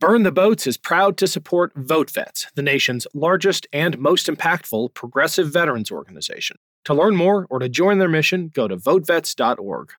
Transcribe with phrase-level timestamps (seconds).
[0.00, 5.52] Burn the Boats is proud to support VoteVets, the nation's largest and most impactful progressive
[5.52, 6.56] veterans organization.
[6.86, 9.92] To learn more or to join their mission, go to votevets.org.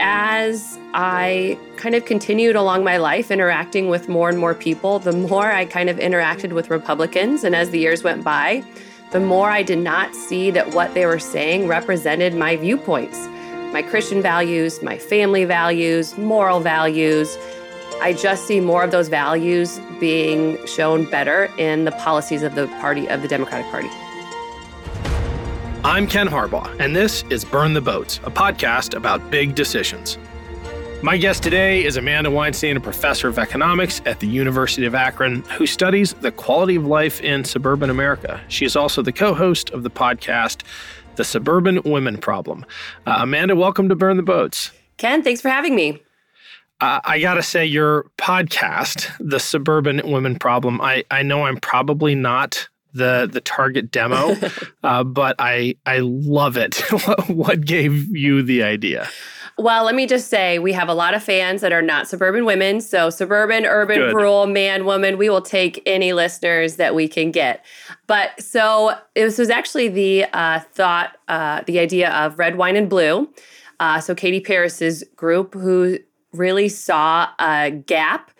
[0.00, 5.12] as I kind of continued along my life interacting with more and more people, the
[5.12, 7.42] more I kind of interacted with Republicans.
[7.42, 8.62] And as the years went by,
[9.12, 13.28] the more I did not see that what they were saying represented my viewpoints,
[13.72, 17.38] my Christian values, my family values, moral values.
[18.02, 22.66] I just see more of those values being shown better in the policies of the
[22.80, 23.88] party, of the Democratic Party.
[25.84, 30.18] I'm Ken Harbaugh, and this is Burn the Boats, a podcast about big decisions.
[31.02, 35.42] My guest today is Amanda Weinstein, a professor of economics at the University of Akron,
[35.56, 38.40] who studies the quality of life in suburban America.
[38.48, 40.62] She is also the co host of the podcast,
[41.16, 42.64] The Suburban Women Problem.
[43.06, 44.72] Uh, Amanda, welcome to Burn the Boats.
[44.96, 46.02] Ken, thanks for having me.
[46.80, 52.14] Uh, I gotta say, your podcast, The Suburban Women Problem, I, I know I'm probably
[52.14, 54.34] not the the target demo,
[54.82, 56.76] uh, but I I love it.
[57.28, 59.08] what gave you the idea?
[59.58, 62.44] Well, let me just say we have a lot of fans that are not suburban
[62.44, 62.82] women.
[62.82, 64.14] So, suburban, urban, Good.
[64.14, 67.64] rural, man, woman, we will take any listeners that we can get.
[68.06, 72.90] But so this was actually the uh, thought, uh, the idea of Red Wine and
[72.90, 73.30] Blue.
[73.80, 75.98] Uh, so, Katie Paris's group, who
[76.32, 78.30] really saw a gap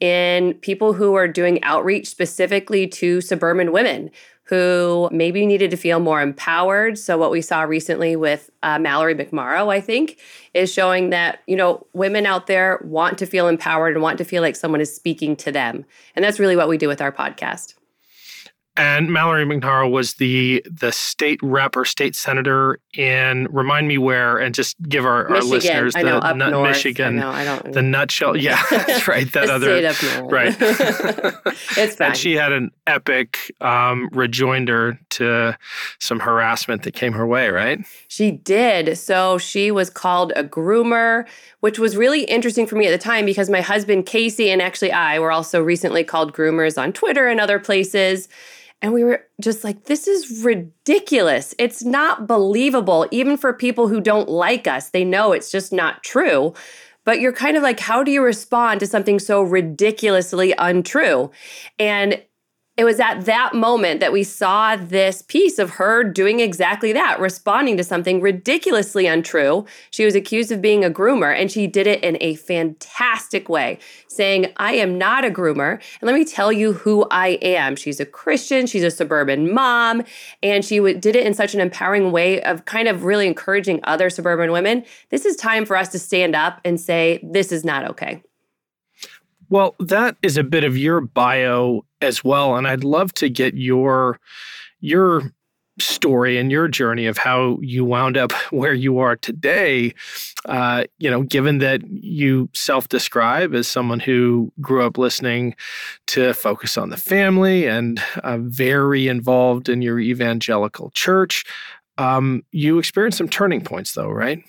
[0.00, 4.10] in people who are doing outreach specifically to suburban women
[4.44, 6.98] who maybe needed to feel more empowered.
[6.98, 10.18] So, what we saw recently with uh, Mallory McMorrow, I think,
[10.52, 14.24] is showing that, you know, women out there want to feel empowered and want to
[14.24, 15.84] feel like someone is speaking to them.
[16.14, 17.74] And that's really what we do with our podcast.
[18.76, 24.38] And Mallory McMorrow was the the state rep or state senator in remind me where
[24.38, 26.70] and just give our, our listeners the know, nut, north.
[26.70, 28.36] Michigan I know, I don't the nutshell.
[28.36, 29.30] Yeah, that's right.
[29.32, 29.80] That other
[30.24, 30.56] right.
[31.76, 32.08] it's fine.
[32.08, 35.56] And she had an epic um, rejoinder to
[36.00, 37.78] some harassment that came her way, right?
[38.08, 38.98] She did.
[38.98, 41.26] So she was called a groomer,
[41.60, 44.90] which was really interesting for me at the time because my husband Casey and actually
[44.90, 48.28] I were also recently called groomers on Twitter and other places.
[48.82, 51.54] And we were just like, this is ridiculous.
[51.58, 54.90] It's not believable, even for people who don't like us.
[54.90, 56.52] They know it's just not true.
[57.04, 61.30] But you're kind of like, how do you respond to something so ridiculously untrue?
[61.78, 62.22] And
[62.76, 67.20] it was at that moment that we saw this piece of her doing exactly that,
[67.20, 69.64] responding to something ridiculously untrue.
[69.90, 73.78] She was accused of being a groomer, and she did it in a fantastic way,
[74.08, 75.74] saying, I am not a groomer.
[76.00, 77.76] And let me tell you who I am.
[77.76, 80.02] She's a Christian, she's a suburban mom,
[80.42, 84.10] and she did it in such an empowering way of kind of really encouraging other
[84.10, 84.84] suburban women.
[85.10, 88.22] This is time for us to stand up and say, This is not okay.
[89.48, 93.54] Well, that is a bit of your bio as well, and I'd love to get
[93.54, 94.18] your
[94.80, 95.32] your
[95.80, 99.92] story and your journey of how you wound up where you are today.
[100.44, 105.54] Uh, you know, given that you self-describe as someone who grew up listening
[106.06, 111.44] to Focus on the Family and uh, very involved in your evangelical church,
[111.98, 114.44] um, you experienced some turning points, though, right?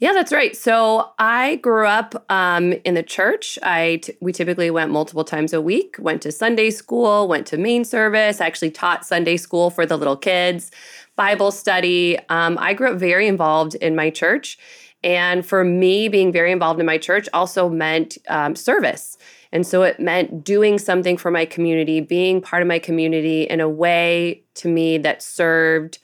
[0.00, 0.56] Yeah, that's right.
[0.56, 3.58] So I grew up um, in the church.
[3.64, 5.96] I t- we typically went multiple times a week.
[5.98, 7.26] Went to Sunday school.
[7.26, 8.40] Went to main service.
[8.40, 10.70] I actually taught Sunday school for the little kids.
[11.16, 12.16] Bible study.
[12.28, 14.56] Um, I grew up very involved in my church,
[15.02, 19.18] and for me, being very involved in my church also meant um, service.
[19.50, 23.60] And so it meant doing something for my community, being part of my community in
[23.60, 25.98] a way to me that served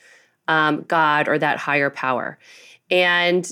[0.48, 2.38] um, God or that higher power.
[2.90, 3.50] And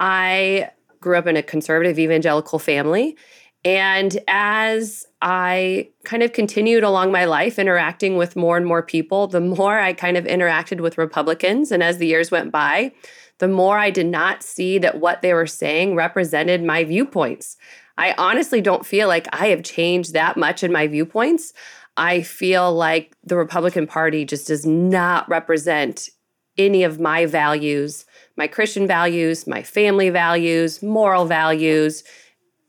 [0.00, 0.70] I
[1.00, 3.16] grew up in a conservative evangelical family.
[3.64, 9.26] And as I kind of continued along my life interacting with more and more people,
[9.26, 11.72] the more I kind of interacted with Republicans.
[11.72, 12.92] And as the years went by,
[13.38, 17.56] the more I did not see that what they were saying represented my viewpoints.
[17.98, 21.52] I honestly don't feel like I have changed that much in my viewpoints.
[21.96, 26.08] I feel like the Republican Party just does not represent
[26.58, 32.04] any of my values my Christian values, my family values, moral values,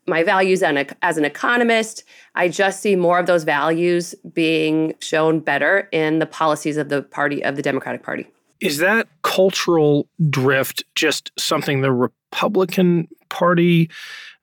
[0.06, 2.04] my values as an economist.
[2.34, 7.02] I just see more of those values being shown better in the policies of the
[7.02, 8.26] party, of the Democratic Party.
[8.60, 13.90] Is that cultural drift just something the Republican Party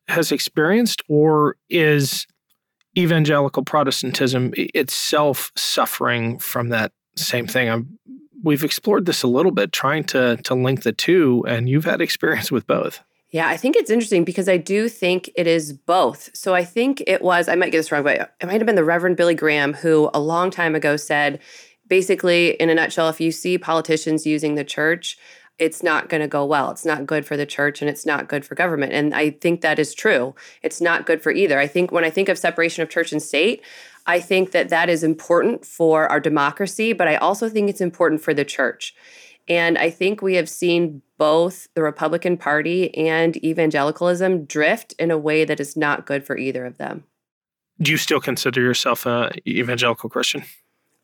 [0.08, 2.28] has experienced, or is
[2.98, 7.70] evangelical Protestantism itself suffering from that same thing?
[7.70, 7.98] I'm
[8.44, 12.02] we've explored this a little bit, trying to to link the two, and you've had
[12.02, 13.02] experience with both.
[13.32, 16.30] Yeah, I think it's interesting because I do think it is both.
[16.34, 18.76] So I think it was, I might get this wrong, but it might have been
[18.76, 21.42] the Reverend Billy Graham who a long time ago said,
[21.86, 25.18] basically, in a nutshell, if you see politicians using the church,
[25.58, 26.72] it's not going to go well.
[26.72, 28.94] It's not good for the church and it's not good for government.
[28.94, 30.34] And I think that is true.
[30.64, 31.60] It's not good for either.
[31.60, 33.62] I think when I think of separation of church and state,
[34.08, 38.22] I think that that is important for our democracy, but I also think it's important
[38.22, 38.94] for the church.
[39.48, 45.18] And I think we have seen both the Republican Party and evangelicalism drift in a
[45.18, 47.04] way that is not good for either of them.
[47.82, 50.44] Do you still consider yourself an evangelical Christian?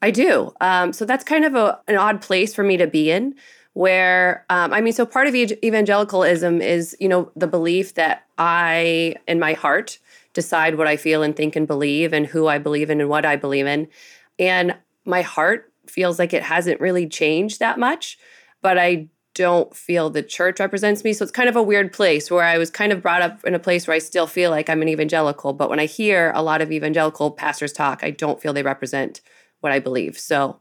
[0.02, 0.54] I do.
[0.62, 3.36] Um, so that's kind of a, an odd place for me to be in.
[3.74, 9.16] Where um, I mean, so part of evangelicalism is, you know, the belief that I,
[9.30, 9.98] in my heart,
[10.34, 13.26] decide what I feel and think and believe, and who I believe in and what
[13.26, 13.88] I believe in.
[14.40, 14.76] And
[15.06, 18.18] my heart feels like it hasn't really changed that much,
[18.62, 21.14] but I don't feel the church represents me.
[21.14, 23.56] So it's kind of a weird place where I was kind of brought up in
[23.56, 25.54] a place where I still feel like I'm an evangelical.
[25.54, 29.22] But when I hear a lot of evangelical pastors talk, I don't feel they represent
[29.62, 30.20] what I believe.
[30.20, 30.60] So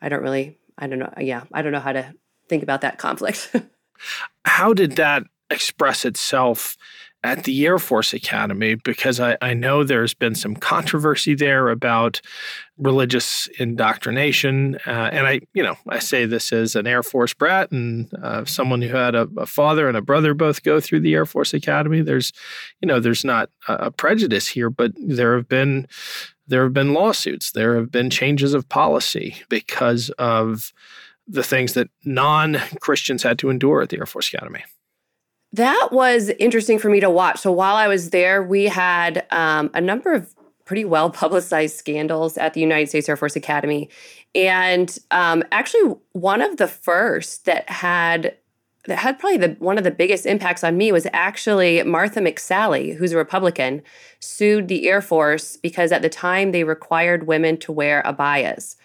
[0.00, 1.12] I don't really, I don't know.
[1.18, 2.14] Yeah, I don't know how to
[2.48, 3.54] think about that conflict.
[4.44, 6.76] how did that express itself
[7.24, 12.20] at the Air Force Academy because I, I know there's been some controversy there about
[12.78, 14.76] religious indoctrination.
[14.86, 18.44] Uh, and I, you know, I say this as an Air Force brat and uh,
[18.44, 21.54] someone who had a, a, father and a brother both go through the Air Force
[21.54, 22.00] Academy.
[22.00, 22.32] There's,
[22.80, 25.86] you know, there's not a, a prejudice here, but there have been
[26.48, 27.52] there have been lawsuits.
[27.52, 30.72] There have been changes of policy because of
[31.28, 34.64] the things that non Christians had to endure at the Air Force Academy.
[35.52, 37.40] That was interesting for me to watch.
[37.40, 40.34] So while I was there, we had um, a number of
[40.64, 43.90] pretty well publicized scandals at the United States Air Force Academy.
[44.34, 48.36] And um, actually, one of the first that had
[48.86, 52.96] that had probably the one of the biggest impacts on me was actually Martha McSally,
[52.96, 53.82] who's a Republican,
[54.20, 58.76] sued the Air Force because at the time they required women to wear abayas.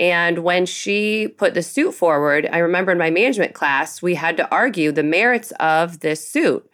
[0.00, 4.36] And when she put the suit forward, I remember in my management class, we had
[4.38, 6.68] to argue the merits of this suit.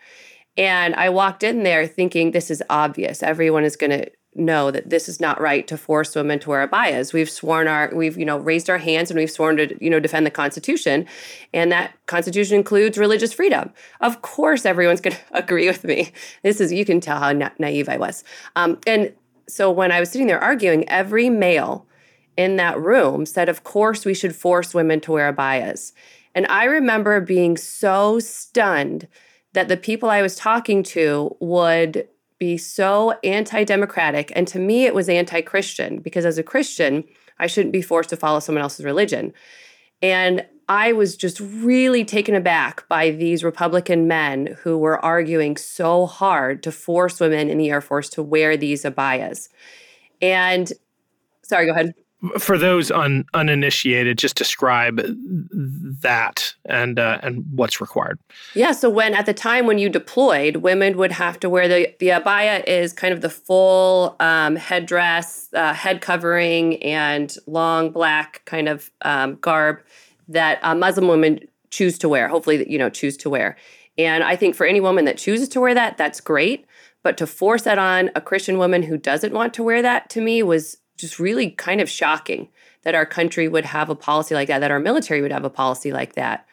[0.56, 3.22] And I walked in there thinking this is obvious.
[3.22, 6.66] Everyone is going to know that this is not right to force women to wear
[6.66, 7.12] abayas.
[7.12, 10.00] We've sworn our we've you know raised our hands and we've sworn to you know
[10.00, 11.06] defend the Constitution,
[11.52, 13.72] and that Constitution includes religious freedom.
[14.00, 16.12] Of course, everyone's going to agree with me.
[16.42, 18.24] This is you can tell how na- naive I was.
[18.56, 19.12] Um, and
[19.48, 21.87] so when I was sitting there arguing, every male
[22.38, 25.92] in that room said, Of course, we should force women to wear abayas.
[26.34, 29.08] And I remember being so stunned
[29.52, 32.08] that the people I was talking to would
[32.38, 34.32] be so anti democratic.
[34.36, 37.04] And to me, it was anti Christian because as a Christian,
[37.40, 39.34] I shouldn't be forced to follow someone else's religion.
[40.00, 46.06] And I was just really taken aback by these Republican men who were arguing so
[46.06, 49.48] hard to force women in the Air Force to wear these abayas.
[50.20, 50.70] And
[51.42, 51.94] sorry, go ahead
[52.38, 55.00] for those un, uninitiated, just describe
[56.02, 58.18] that and uh, and what's required.
[58.54, 58.72] Yeah.
[58.72, 62.08] So when at the time when you deployed, women would have to wear the the
[62.08, 68.68] abaya is kind of the full um, headdress, uh, head covering, and long black kind
[68.68, 69.80] of um, garb
[70.28, 72.28] that Muslim women choose to wear.
[72.28, 73.56] Hopefully, you know, choose to wear.
[73.96, 76.66] And I think for any woman that chooses to wear that, that's great.
[77.02, 80.20] But to force that on a Christian woman who doesn't want to wear that, to
[80.20, 82.48] me, was just really kind of shocking
[82.82, 85.50] that our country would have a policy like that, that our military would have a
[85.50, 86.46] policy like that.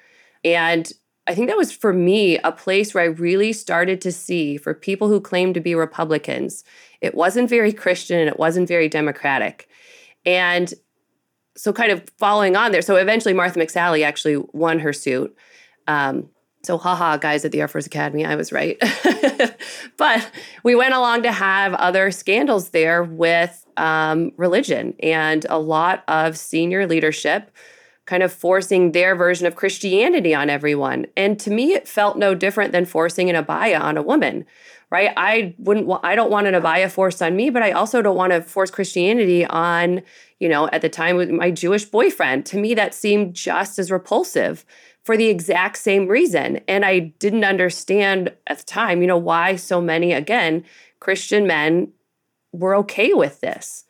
[0.43, 0.91] And
[1.27, 4.73] I think that was for me a place where I really started to see for
[4.73, 6.63] people who claim to be Republicans,
[7.01, 9.67] it wasn't very Christian and it wasn't very democratic.
[10.25, 10.73] And
[11.57, 15.35] so, kind of following on there, so eventually Martha McSally actually won her suit.
[15.87, 16.29] Um,
[16.65, 18.77] so, haha, guys at the Air Force Academy, I was right.
[19.97, 20.31] but
[20.63, 26.37] we went along to have other scandals there with um, religion and a lot of
[26.37, 27.51] senior leadership
[28.05, 31.07] kind of forcing their version of Christianity on everyone.
[31.17, 34.45] And to me, it felt no different than forcing an abaya on a woman,
[34.91, 35.11] right?
[35.17, 38.15] I wouldn't, wa- I don't want an abaya forced on me, but I also don't
[38.15, 40.03] want to force Christianity on,
[40.39, 42.45] you know, at the time with my Jewish boyfriend.
[42.47, 44.65] To me, that seemed just as repulsive
[45.05, 46.59] for the exact same reason.
[46.67, 50.65] And I didn't understand at the time, you know, why so many, again,
[50.99, 51.93] Christian men
[52.51, 53.85] were okay with this.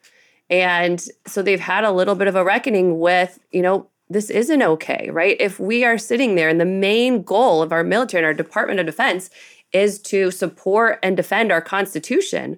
[0.50, 4.62] And so they've had a little bit of a reckoning with, you know, this isn't
[4.62, 5.38] okay, right?
[5.40, 8.80] If we are sitting there and the main goal of our military and our Department
[8.82, 9.30] of Defense
[9.72, 12.58] is to support and defend our Constitution,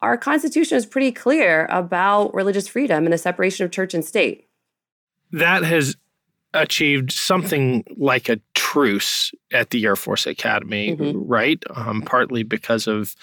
[0.00, 4.48] our Constitution is pretty clear about religious freedom and the separation of church and state.
[5.30, 5.96] That has
[6.54, 11.18] achieved something like a truce at the Air Force Academy, mm-hmm.
[11.26, 11.62] right?
[11.74, 13.14] Um, partly because of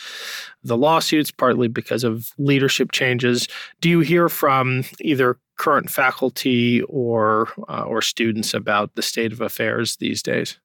[0.64, 3.48] the lawsuits, partly because of leadership changes.
[3.82, 9.42] Do you hear from either current faculty or uh, or students about the state of
[9.42, 10.58] affairs these days?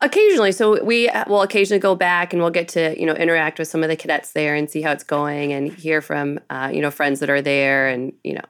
[0.00, 3.68] Occasionally, so we will occasionally go back and we'll get to you know interact with
[3.68, 6.80] some of the cadets there and see how it's going and hear from uh, you
[6.80, 8.44] know friends that are there and you know,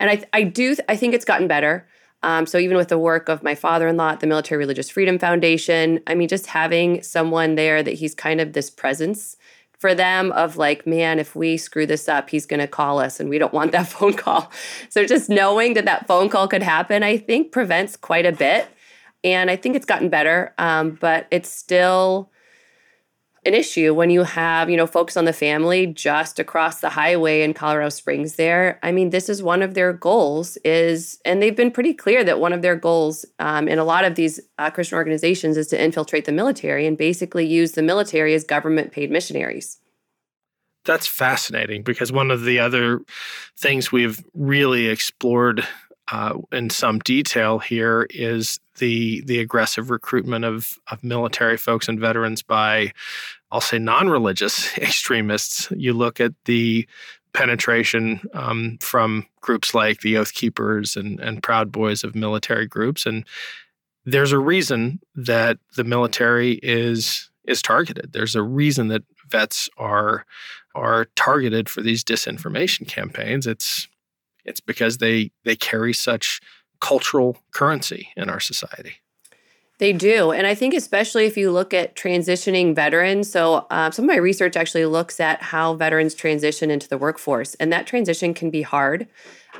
[0.00, 1.86] and I I do I think it's gotten better.
[2.22, 6.00] Um, so even with the work of my father-in-law at the Military Religious Freedom Foundation,
[6.06, 9.36] I mean, just having someone there that he's kind of this presence
[9.78, 13.18] for them of like, man, if we screw this up, he's going to call us
[13.18, 14.50] and we don't want that phone call.
[14.88, 18.68] So just knowing that that phone call could happen, I think prevents quite a bit.
[19.24, 22.31] And I think it's gotten better, um, but it's still
[23.44, 27.42] an issue when you have, you know, Focus on the Family just across the highway
[27.42, 28.78] in Colorado Springs there.
[28.82, 32.38] I mean, this is one of their goals is, and they've been pretty clear that
[32.38, 35.82] one of their goals um, in a lot of these uh, Christian organizations is to
[35.82, 39.78] infiltrate the military and basically use the military as government paid missionaries.
[40.84, 43.00] That's fascinating because one of the other
[43.56, 45.66] things we've really explored
[46.12, 51.98] uh, in some detail here is the the aggressive recruitment of of military folks and
[51.98, 52.92] veterans by
[53.50, 55.70] I'll say non-religious extremists.
[55.70, 56.86] You look at the
[57.32, 63.06] penetration um, from groups like the Oath Keepers and and Proud Boys of military groups,
[63.06, 63.24] and
[64.04, 68.12] there's a reason that the military is is targeted.
[68.12, 70.26] There's a reason that vets are
[70.74, 73.46] are targeted for these disinformation campaigns.
[73.46, 73.88] It's
[74.44, 76.40] it's because they they carry such
[76.80, 78.96] cultural currency in our society.
[79.78, 80.30] They do.
[80.30, 84.16] And I think, especially if you look at transitioning veterans, so uh, some of my
[84.16, 87.54] research actually looks at how veterans transition into the workforce.
[87.54, 89.08] And that transition can be hard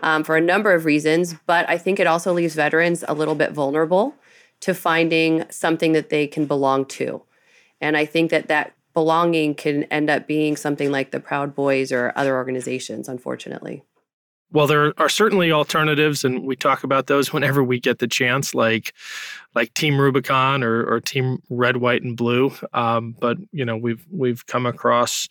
[0.01, 1.35] um, for a number of reasons.
[1.47, 4.15] But I think it also leaves veterans a little bit vulnerable
[4.61, 7.23] to finding something that they can belong to.
[7.81, 11.91] And I think that that belonging can end up being something like the Proud Boys
[11.91, 13.83] or other organizations, unfortunately.
[14.53, 18.55] Well, there are certainly alternatives, and we talk about those whenever we get the chance,
[18.55, 18.93] like
[19.55, 22.53] like Team Rubicon or, or Team Red, White, and Blue.
[22.75, 25.27] Um, but you know, we've we've come across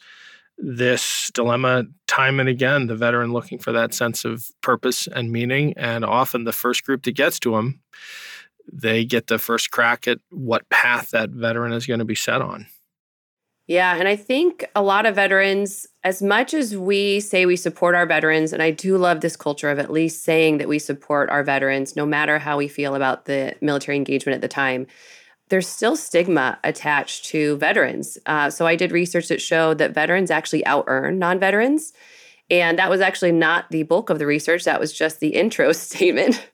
[0.57, 2.87] this dilemma time and again.
[2.87, 7.03] The veteran looking for that sense of purpose and meaning, and often the first group
[7.03, 7.79] that gets to them,
[8.71, 12.41] they get the first crack at what path that veteran is going to be set
[12.41, 12.65] on.
[13.67, 17.95] Yeah, and I think a lot of veterans, as much as we say we support
[17.95, 21.29] our veterans, and I do love this culture of at least saying that we support
[21.29, 24.87] our veterans, no matter how we feel about the military engagement at the time,
[25.49, 28.17] there's still stigma attached to veterans.
[28.25, 31.93] Uh, so I did research that showed that veterans actually out earn non veterans.
[32.51, 35.71] And that was actually not the bulk of the research, that was just the intro
[35.71, 36.45] statement.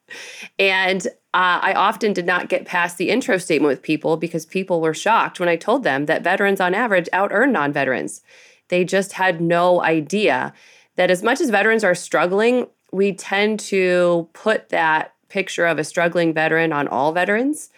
[0.58, 4.80] and uh, I often did not get past the intro statement with people because people
[4.80, 8.22] were shocked when I told them that veterans on average out earn non veterans.
[8.70, 10.54] They just had no idea
[10.96, 15.84] that as much as veterans are struggling, we tend to put that picture of a
[15.84, 17.70] struggling veteran on all veterans.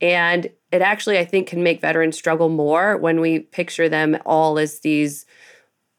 [0.00, 4.58] And it actually, I think, can make veterans struggle more when we picture them all
[4.58, 5.26] as these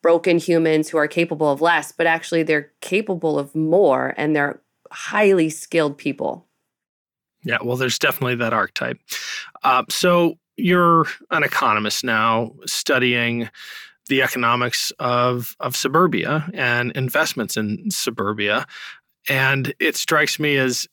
[0.02, 4.62] broken humans who are capable of less, but actually they're capable of more and they're
[4.92, 6.48] highly skilled people.
[7.44, 9.00] Yeah, well, there's definitely that archetype.
[9.64, 13.50] Uh, so you're an economist now, studying
[14.10, 18.66] the economics of of suburbia and investments in suburbia,
[19.30, 20.88] and it strikes me as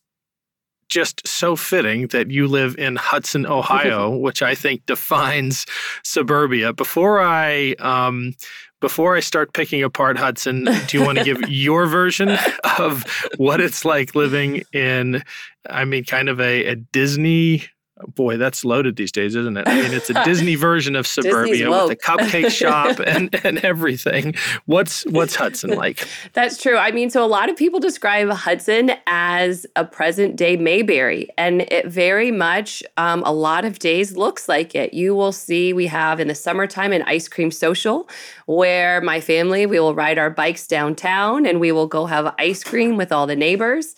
[0.89, 5.67] just so fitting that you live in Hudson, Ohio, which I think defines
[6.03, 6.73] suburbia.
[6.73, 8.35] Before I um,
[8.81, 12.37] before I start picking apart Hudson, do you want to give your version
[12.79, 13.05] of
[13.37, 15.23] what it's like living in,
[15.69, 17.65] I mean, kind of a, a Disney
[18.07, 19.69] boy, that's loaded these days, isn't it?
[19.69, 24.35] I mean, it's a Disney version of suburbia with a cupcake shop and, and everything.
[24.67, 26.07] What's what's Hudson like?
[26.33, 26.77] That's true.
[26.77, 31.63] I mean, so a lot of people describe Hudson as a present day Mayberry, and
[31.63, 34.95] it very much um, a lot of days looks like it.
[34.95, 38.09] You will see we have in the summertime an ice cream social
[38.47, 42.65] where my family we will ride our bikes downtown and we will go have ice
[42.65, 43.95] cream with all the neighbors.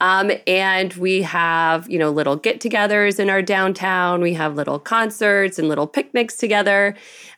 [0.00, 4.20] Um, and we have, you know, little get togethers in our downtown.
[4.20, 6.94] We have little concerts and little picnics together.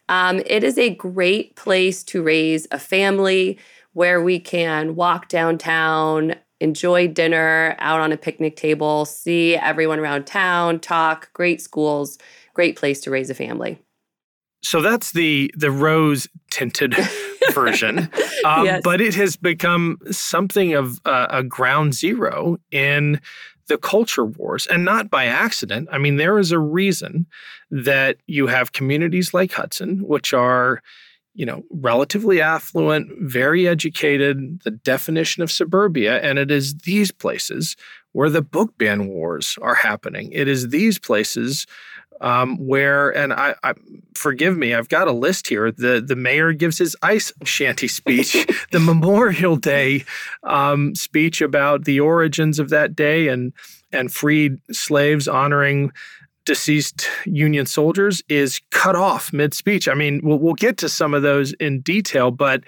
[0.09, 3.59] Um, it is a great place to raise a family
[3.93, 10.27] where we can walk downtown, enjoy dinner out on a picnic table, see everyone around
[10.27, 12.19] town, talk, great schools,
[12.55, 13.79] great place to raise a family.
[14.63, 16.97] So that's the the rose tinted
[17.53, 17.99] version,
[18.45, 18.81] um, yes.
[18.83, 23.21] but it has become something of a ground zero in
[23.69, 25.89] the culture wars, and not by accident.
[25.91, 27.27] I mean, there is a reason
[27.71, 30.83] that you have communities like Hudson, which are,
[31.35, 36.21] you know, relatively affluent, very educated, the definition of suburbia.
[36.21, 37.77] And it is these places
[38.13, 40.31] where the book ban wars are happening.
[40.33, 41.67] It is these places
[42.21, 43.75] um, where, and I, I,
[44.15, 45.71] forgive me, I've got a list here.
[45.71, 50.05] The the mayor gives his ice shanty speech, the Memorial Day
[50.43, 53.53] um, speech about the origins of that day and
[53.93, 55.93] and freed slaves honoring
[56.45, 59.89] deceased Union soldiers is cut off mid speech.
[59.89, 62.63] I mean, we'll, we'll get to some of those in detail, but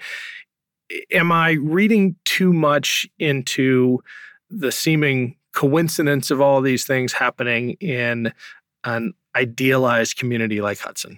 [1.11, 3.99] am I reading too much into
[4.49, 8.31] the seeming coincidence of all these things happening in
[8.83, 11.17] an idealized community like Hudson?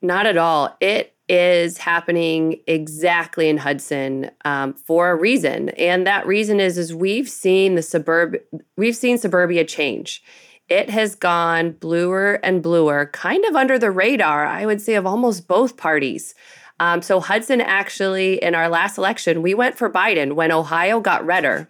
[0.00, 0.76] Not at all.
[0.80, 6.94] It is happening exactly in Hudson um, for a reason, and that reason is is
[6.94, 8.36] we've seen the suburb
[8.76, 10.22] we've seen suburbia change.
[10.68, 15.06] It has gone bluer and bluer, kind of under the radar, I would say, of
[15.06, 16.34] almost both parties.
[16.80, 21.24] Um, so Hudson actually, in our last election, we went for Biden when Ohio got
[21.26, 21.68] redder.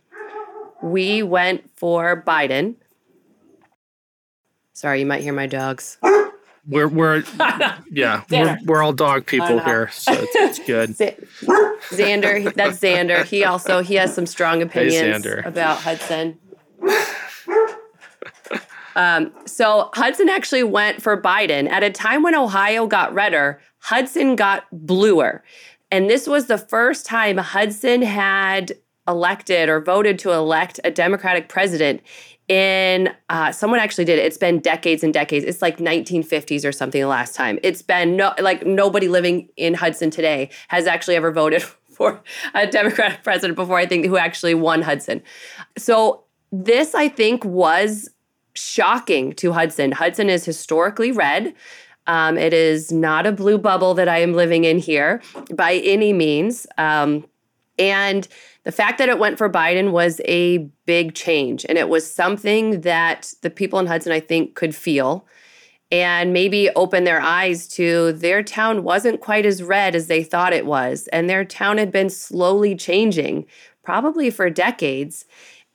[0.82, 2.74] We went for Biden.
[4.78, 5.98] Sorry, you might hear my dogs.
[6.68, 7.24] We're we're
[7.90, 10.90] yeah we're, we're all dog people here, so it's, it's good.
[11.90, 13.24] Xander, that's Xander.
[13.24, 16.38] He also he has some strong opinions hey, about Hudson.
[18.94, 23.62] Um, so Hudson actually went for Biden at a time when Ohio got redder.
[23.78, 25.42] Hudson got bluer,
[25.90, 28.72] and this was the first time Hudson had
[29.08, 32.02] elected or voted to elect a Democratic president
[32.48, 34.24] in uh, someone actually did it.
[34.24, 35.44] It's been decades and decades.
[35.44, 37.58] It's like 1950s or something the last time.
[37.62, 41.62] It's been no like nobody living in Hudson today has actually ever voted
[41.92, 42.22] for
[42.54, 45.22] a Democratic president before I think who actually won Hudson.
[45.76, 48.08] So this I think was
[48.54, 49.92] shocking to Hudson.
[49.92, 51.54] Hudson is historically red.
[52.06, 55.20] Um, it is not a blue bubble that I am living in here
[55.54, 56.66] by any means.
[56.78, 57.26] Um,
[57.78, 58.26] and
[58.64, 61.64] the fact that it went for Biden was a big change.
[61.68, 65.26] And it was something that the people in Hudson, I think, could feel
[65.90, 70.52] and maybe open their eyes to their town wasn't quite as red as they thought
[70.52, 71.08] it was.
[71.08, 73.46] And their town had been slowly changing,
[73.82, 75.24] probably for decades.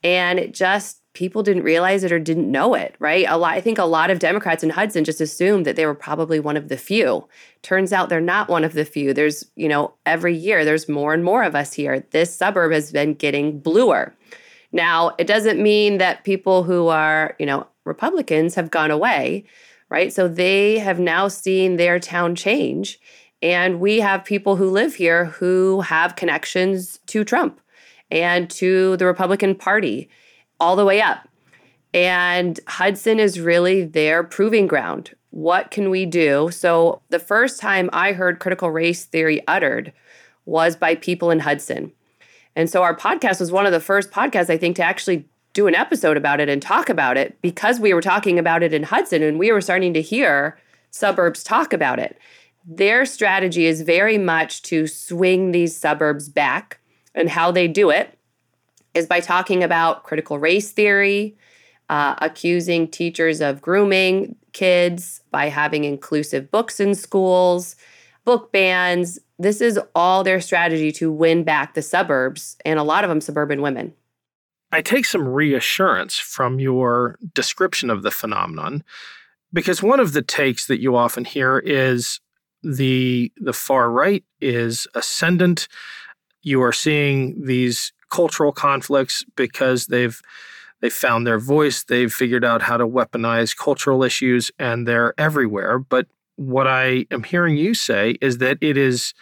[0.04, 3.24] And it just people didn't realize it or didn't know it, right?
[3.28, 5.94] A lot I think a lot of Democrats in Hudson just assumed that they were
[5.94, 7.26] probably one of the few.
[7.62, 9.14] Turns out they're not one of the few.
[9.14, 12.04] There's, you know, every year there's more and more of us here.
[12.10, 14.14] This suburb has been getting bluer.
[14.72, 19.44] Now, it doesn't mean that people who are, you know, Republicans have gone away,
[19.88, 20.12] right?
[20.12, 22.98] So they have now seen their town change.
[23.40, 27.60] And we have people who live here who have connections to Trump
[28.10, 30.08] and to the Republican Party
[30.64, 31.28] all the way up.
[31.92, 35.14] And Hudson is really their proving ground.
[35.30, 36.50] What can we do?
[36.50, 39.92] So, the first time I heard critical race theory uttered
[40.46, 41.92] was by people in Hudson.
[42.56, 45.66] And so, our podcast was one of the first podcasts, I think, to actually do
[45.66, 48.84] an episode about it and talk about it because we were talking about it in
[48.84, 50.58] Hudson and we were starting to hear
[50.90, 52.18] suburbs talk about it.
[52.66, 56.80] Their strategy is very much to swing these suburbs back,
[57.14, 58.18] and how they do it
[58.94, 61.36] is by talking about critical race theory,
[61.88, 67.76] uh, accusing teachers of grooming kids by having inclusive books in schools,
[68.24, 69.18] book bans.
[69.38, 73.20] This is all their strategy to win back the suburbs and a lot of them
[73.20, 73.92] suburban women.
[74.72, 78.82] I take some reassurance from your description of the phenomenon
[79.52, 82.20] because one of the takes that you often hear is
[82.62, 85.68] the the far right is ascendant.
[86.42, 90.22] You are seeing these cultural conflicts because they've
[90.80, 95.78] they've found their voice, they've figured out how to weaponize cultural issues, and they're everywhere.
[95.80, 99.14] But what I am hearing you say is that it is,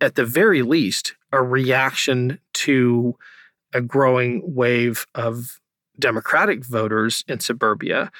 [0.00, 3.16] at the very least, a reaction to
[3.74, 5.60] a growing wave of
[5.98, 8.10] Democratic voters in suburbia.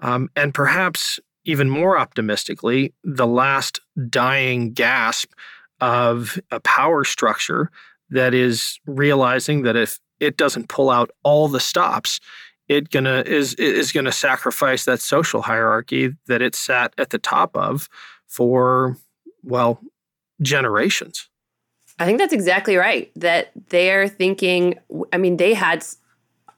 [0.00, 5.32] Um, and perhaps even more optimistically, the last dying gasp
[5.80, 7.70] of a power structure
[8.10, 12.20] that is realizing that if it doesn't pull out all the stops,
[12.68, 17.56] it gonna is is gonna sacrifice that social hierarchy that it sat at the top
[17.56, 17.88] of
[18.26, 18.96] for
[19.42, 19.80] well
[20.42, 21.28] generations.
[21.98, 23.10] I think that's exactly right.
[23.16, 24.78] That they're thinking.
[25.12, 25.84] I mean, they had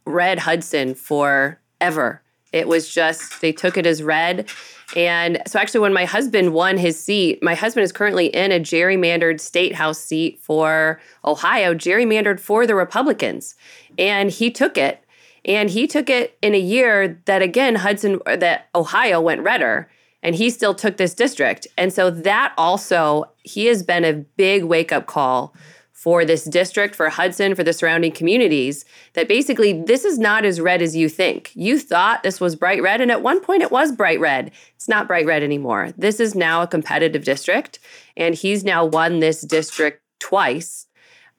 [0.05, 2.23] read Hudson forever.
[2.53, 4.49] It was just they took it as read
[4.97, 8.59] and so, actually, when my husband won his seat, my husband is currently in a
[8.59, 13.55] gerrymandered state house seat for Ohio, gerrymandered for the Republicans.
[13.99, 15.05] And he took it.
[15.45, 19.91] And he took it in a year that again Hudson that Ohio went redder
[20.23, 21.67] and he still took this district.
[21.79, 25.55] And so that also he has been a big wake up call
[26.01, 30.59] for this district, for Hudson, for the surrounding communities, that basically this is not as
[30.59, 31.53] red as you think.
[31.55, 34.51] You thought this was bright red, and at one point it was bright red.
[34.77, 35.93] It's not bright red anymore.
[35.99, 37.81] This is now a competitive district,
[38.17, 40.87] and he's now won this district twice,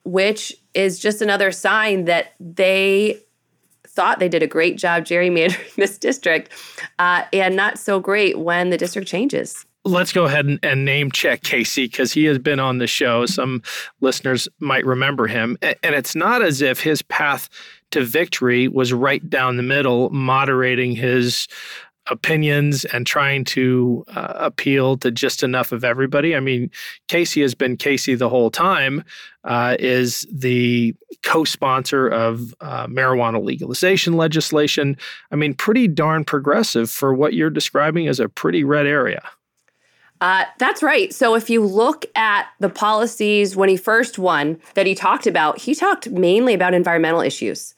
[0.04, 3.20] which is just another sign that they
[3.88, 6.52] thought they did a great job gerrymandering this district
[7.00, 11.12] uh, and not so great when the district changes let's go ahead and, and name
[11.12, 13.26] check Casey because he has been on the show.
[13.26, 13.62] Some
[14.00, 15.58] listeners might remember him.
[15.62, 17.50] And it's not as if his path
[17.92, 21.48] to victory was right down the middle, moderating his
[22.08, 26.36] opinions and trying to uh, appeal to just enough of everybody.
[26.36, 26.72] I mean,
[27.08, 29.04] Casey has been Casey the whole time,
[29.44, 34.98] uh, is the co sponsor of uh, marijuana legalization legislation.
[35.32, 39.22] I mean, pretty darn progressive for what you're describing as a pretty red area.
[40.22, 41.12] Uh, that's right.
[41.12, 45.58] So if you look at the policies when he first won that he talked about,
[45.58, 47.74] he talked mainly about environmental issues.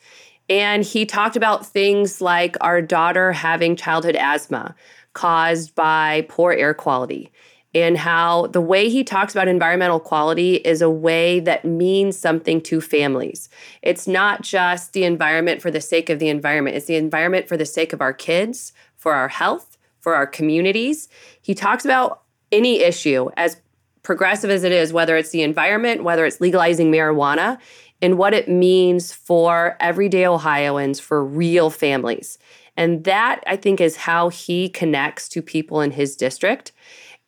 [0.49, 4.75] And he talked about things like our daughter having childhood asthma
[5.13, 7.31] caused by poor air quality,
[7.73, 12.59] and how the way he talks about environmental quality is a way that means something
[12.61, 13.47] to families.
[13.81, 17.55] It's not just the environment for the sake of the environment, it's the environment for
[17.55, 21.07] the sake of our kids, for our health, for our communities.
[21.41, 22.22] He talks about
[22.53, 23.57] any issue, as
[24.03, 27.57] progressive as it is, whether it's the environment, whether it's legalizing marijuana,
[28.01, 32.37] and what it means for everyday Ohioans, for real families.
[32.75, 36.71] And that, I think, is how he connects to people in his district.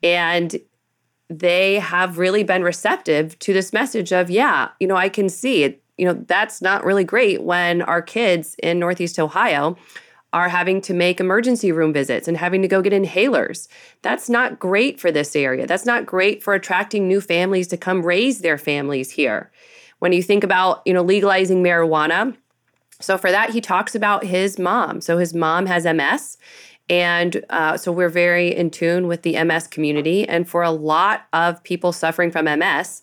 [0.04, 0.58] And
[1.30, 5.64] they have really been receptive to this message of, yeah, you know, I can see
[5.64, 5.82] it.
[5.98, 9.78] You know, that's not really great when our kids in Northeast Ohio
[10.36, 13.70] are having to make emergency room visits and having to go get inhalers.
[14.02, 15.66] That's not great for this area.
[15.66, 19.50] That's not great for attracting new families to come raise their families here.
[20.00, 22.36] When you think about, you know, legalizing marijuana,
[23.00, 25.00] so for that he talks about his mom.
[25.00, 26.38] So his mom has MS
[26.90, 30.28] and uh, so we're very in tune with the MS community.
[30.28, 33.02] And for a lot of people suffering from MS,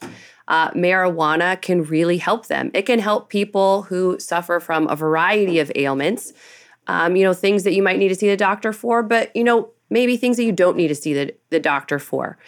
[0.48, 2.70] uh, marijuana can really help them.
[2.74, 6.34] It can help people who suffer from a variety of ailments
[6.86, 9.44] um, you know, things that you might need to see the doctor for, but, you
[9.44, 12.38] know, maybe things that you don't need to see the, the doctor for.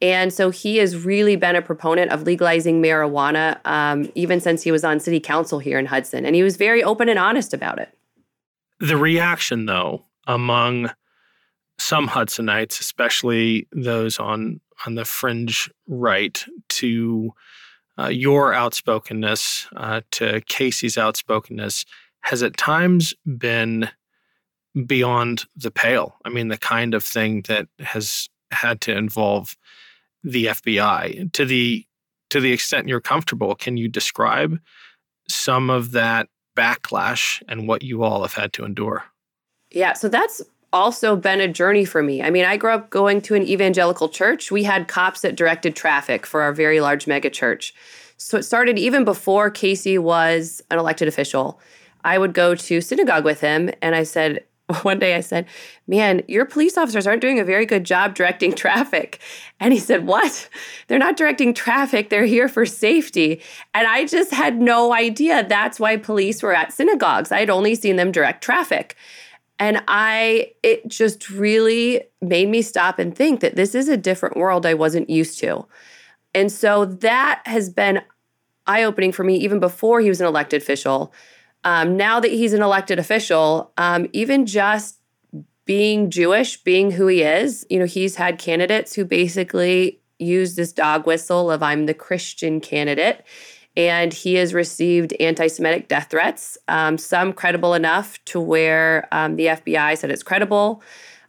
[0.00, 4.70] And so he has really been a proponent of legalizing marijuana um, even since he
[4.70, 6.24] was on city council here in Hudson.
[6.24, 7.92] And he was very open and honest about it.
[8.78, 10.92] The reaction, though, among
[11.78, 17.32] some Hudsonites, especially those on, on the fringe right, to
[17.98, 21.84] uh, your outspokenness, uh, to Casey's outspokenness,
[22.28, 23.88] has at times been
[24.86, 26.16] beyond the pale.
[26.26, 29.56] I mean, the kind of thing that has had to involve
[30.22, 31.86] the FBI to the
[32.28, 33.54] to the extent you're comfortable.
[33.54, 34.58] Can you describe
[35.26, 39.04] some of that backlash and what you all have had to endure?
[39.70, 42.22] Yeah, so that's also been a journey for me.
[42.22, 44.52] I mean, I grew up going to an evangelical church.
[44.52, 47.72] We had cops that directed traffic for our very large mega church.
[48.18, 51.58] So it started even before Casey was an elected official.
[52.04, 53.70] I would go to synagogue with him.
[53.82, 54.44] And I said,
[54.82, 55.46] one day I said,
[55.86, 59.20] Man, your police officers aren't doing a very good job directing traffic.
[59.60, 60.48] And he said, What?
[60.86, 62.10] They're not directing traffic.
[62.10, 63.42] They're here for safety.
[63.74, 67.32] And I just had no idea that's why police were at synagogues.
[67.32, 68.96] I had only seen them direct traffic.
[69.60, 74.36] And I, it just really made me stop and think that this is a different
[74.36, 75.66] world I wasn't used to.
[76.32, 78.02] And so that has been
[78.68, 81.12] eye opening for me even before he was an elected official
[81.68, 85.00] um, now that he's an elected official, um, even just
[85.66, 90.72] being Jewish, being who he is, you know, he's had candidates who basically use this
[90.72, 93.22] dog whistle of I'm the Christian candidate.
[93.76, 99.36] And he has received anti Semitic death threats, um, some credible enough to where um,
[99.36, 100.82] the FBI said it's credible.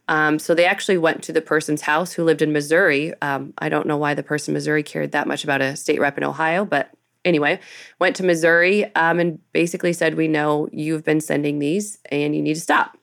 [0.08, 3.12] Um, so they actually went to the person's house who lived in Missouri.
[3.20, 6.00] Um, I don't know why the person in Missouri cared that much about a state
[6.00, 6.90] rep in Ohio, but
[7.24, 7.60] anyway,
[7.98, 12.42] went to Missouri um, and basically said, We know you've been sending these and you
[12.42, 12.96] need to stop.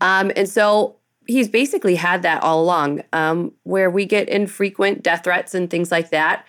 [0.00, 5.24] Um, and so he's basically had that all along, um, where we get infrequent death
[5.24, 6.46] threats and things like that.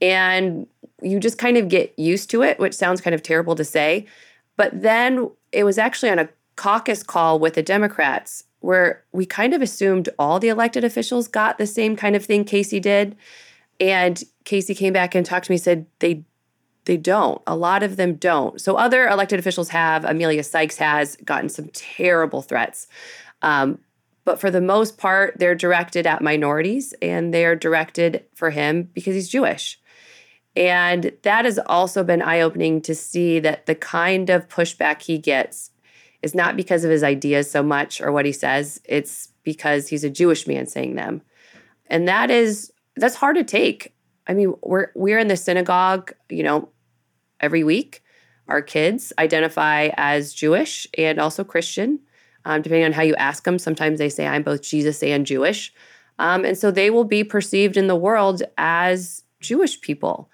[0.00, 0.66] And
[1.02, 4.06] you just kind of get used to it, which sounds kind of terrible to say.
[4.56, 9.54] But then it was actually on a caucus call with the Democrats where we kind
[9.54, 13.16] of assumed all the elected officials got the same kind of thing Casey did.
[13.78, 16.24] And Casey came back and talked to me, said they
[16.86, 17.42] they don't.
[17.46, 18.58] A lot of them don't.
[18.58, 20.06] So other elected officials have.
[20.06, 22.86] Emilia Sykes has gotten some terrible threats.
[23.42, 23.78] Um,
[24.24, 29.14] but for the most part, they're directed at minorities and they're directed for him because
[29.14, 29.78] he's Jewish.
[30.56, 35.18] And that has also been eye opening to see that the kind of pushback he
[35.18, 35.72] gets
[36.22, 40.04] is not because of his ideas so much or what he says, it's because he's
[40.04, 41.20] a Jewish man saying them.
[41.88, 43.94] And that is that's hard to take.
[44.28, 46.68] I mean, we're we're in the synagogue, you know,
[47.40, 48.02] every week.
[48.48, 52.00] Our kids identify as Jewish and also Christian,
[52.44, 53.58] um, depending on how you ask them.
[53.58, 55.72] Sometimes they say, I'm both Jesus and Jewish.
[56.18, 60.30] Um, and so they will be perceived in the world as Jewish people.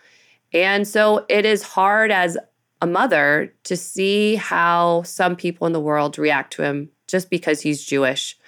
[0.53, 2.39] And so it is hard as
[2.81, 7.61] a mother to see how some people in the world react to him just because
[7.61, 8.39] he's Jewish,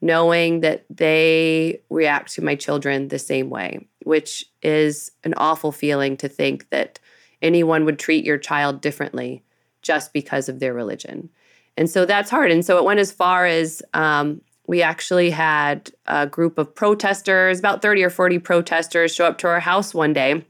[0.00, 6.16] knowing that they react to my children the same way, which is an awful feeling
[6.16, 6.98] to think that
[7.42, 9.44] anyone would treat your child differently
[9.82, 11.28] just because of their religion.
[11.76, 12.50] And so that's hard.
[12.50, 17.58] And so it went as far as um, we actually had a group of protesters,
[17.58, 20.46] about 30 or 40 protesters, show up to our house one day,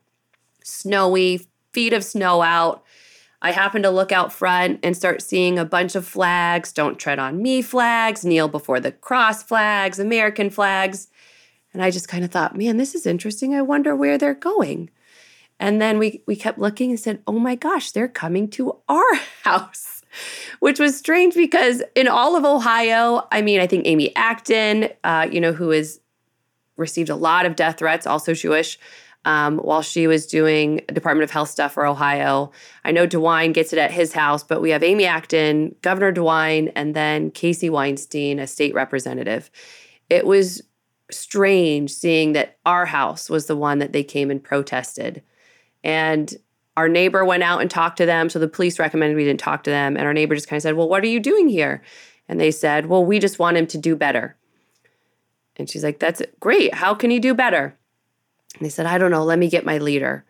[0.63, 2.85] snowy, feet of snow out.
[3.43, 7.19] I happened to look out front and start seeing a bunch of flags don't tread
[7.19, 11.09] on me flags, kneel before the cross flags, American flags.
[11.73, 13.55] And I just kind of thought, man, this is interesting.
[13.55, 14.91] I wonder where they're going.
[15.61, 19.15] And then we we kept looking and said, "Oh my gosh, they're coming to our
[19.45, 20.03] house."
[20.61, 25.29] Which was strange because in all of Ohio, I mean, I think Amy Acton, uh,
[25.31, 26.01] you know, who has
[26.77, 28.79] received a lot of death threats, also Jewish,
[29.27, 32.51] um, while she was doing Department of Health stuff for Ohio.
[32.85, 36.73] I know DeWine gets it at his house, but we have Amy Acton, Governor DeWine,
[36.75, 39.51] and then Casey Weinstein, a state representative.
[40.09, 40.63] It was
[41.11, 45.23] strange seeing that our house was the one that they came and protested.
[45.83, 46.35] And
[46.77, 48.31] our neighbor went out and talked to them.
[48.31, 49.97] So the police recommended we didn't talk to them.
[49.97, 51.83] And our neighbor just kind of said, Well, what are you doing here?
[52.29, 54.37] And they said, Well, we just want him to do better.
[55.57, 56.75] And she's like, That's great.
[56.75, 57.77] How can he do better?
[58.55, 59.25] And they said, I don't know.
[59.25, 60.25] Let me get my leader.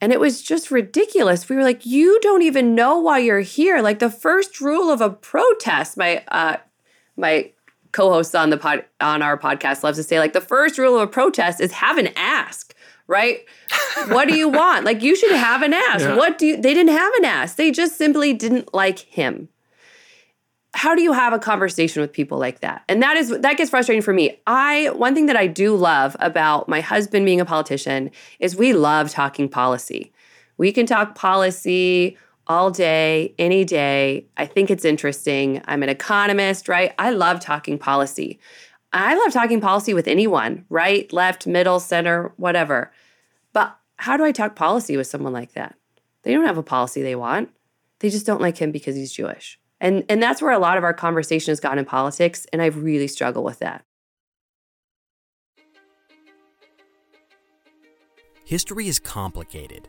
[0.00, 1.48] And it was just ridiculous.
[1.48, 3.80] We were like, You don't even know why you're here.
[3.80, 6.56] Like the first rule of a protest, my, uh,
[7.16, 7.52] my,
[7.96, 11.00] co-hosts on the pod on our podcast loves to say like the first rule of
[11.00, 12.74] a protest is have an ask
[13.08, 13.44] right?
[14.08, 14.84] what do you want?
[14.84, 16.16] Like you should have an ask Yeah.
[16.16, 19.48] What do you they didn't have an ask They just simply didn't like him.
[20.74, 22.82] How do you have a conversation with people like that?
[22.88, 24.38] And that is that gets frustrating for me.
[24.46, 28.72] I one thing that I do love about my husband being a politician is we
[28.72, 30.12] love talking policy.
[30.58, 34.26] We can talk policy all day, any day.
[34.36, 35.62] I think it's interesting.
[35.66, 36.94] I'm an economist, right?
[36.98, 38.38] I love talking policy.
[38.92, 42.92] I love talking policy with anyone, right, left, middle, center, whatever.
[43.52, 45.76] But how do I talk policy with someone like that?
[46.22, 47.50] They don't have a policy they want.
[48.00, 49.58] They just don't like him because he's Jewish.
[49.80, 52.66] And and that's where a lot of our conversation has gone in politics and I
[52.66, 53.84] really struggle with that.
[58.44, 59.88] History is complicated.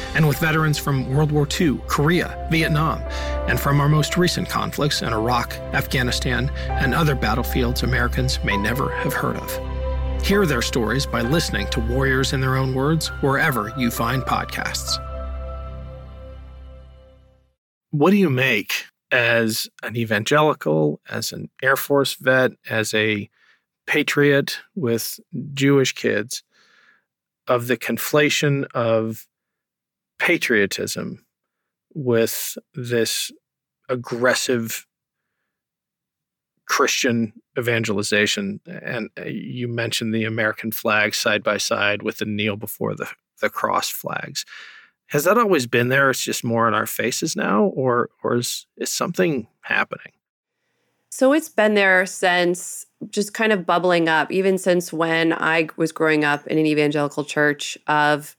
[0.15, 2.99] and with veterans from World War II, Korea, Vietnam,
[3.47, 8.91] and from our most recent conflicts in Iraq, Afghanistan, and other battlefields Americans may never
[8.97, 10.25] have heard of.
[10.25, 14.97] Hear their stories by listening to Warriors in Their Own Words wherever you find podcasts.
[17.89, 23.29] What do you make as an evangelical, as an Air Force vet, as a
[23.87, 25.19] patriot with
[25.53, 26.43] Jewish kids
[27.47, 29.27] of the conflation of
[30.21, 31.25] patriotism
[31.95, 33.31] with this
[33.89, 34.85] aggressive
[36.67, 38.61] Christian evangelization.
[38.67, 43.09] And uh, you mentioned the American flag side by side with the kneel before the,
[43.41, 44.45] the cross flags.
[45.07, 46.11] Has that always been there?
[46.11, 50.13] It's just more in our faces now, or or is, is something happening?
[51.09, 55.91] So it's been there since just kind of bubbling up, even since when I was
[55.91, 57.77] growing up in an evangelical church.
[57.87, 58.37] Of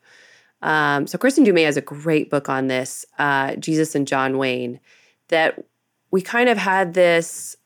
[0.62, 4.38] um, so Kristin Du Mez has a great book on this, uh, Jesus and John
[4.38, 4.80] Wayne,
[5.28, 5.64] that
[6.10, 7.56] we kind of had this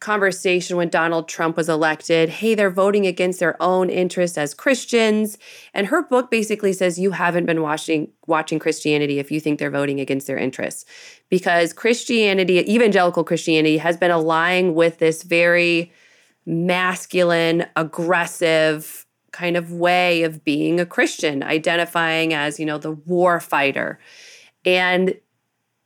[0.00, 2.30] conversation when Donald Trump was elected.
[2.30, 5.36] Hey, they're voting against their own interests as Christians.
[5.74, 9.70] And her book basically says you haven't been watching watching Christianity if you think they're
[9.70, 10.86] voting against their interests.
[11.28, 15.92] Because Christianity, evangelical Christianity has been aligning with this very
[16.46, 23.40] masculine, aggressive kind of way of being a Christian, identifying as, you know, the war
[23.40, 23.98] fighter.
[24.64, 25.14] And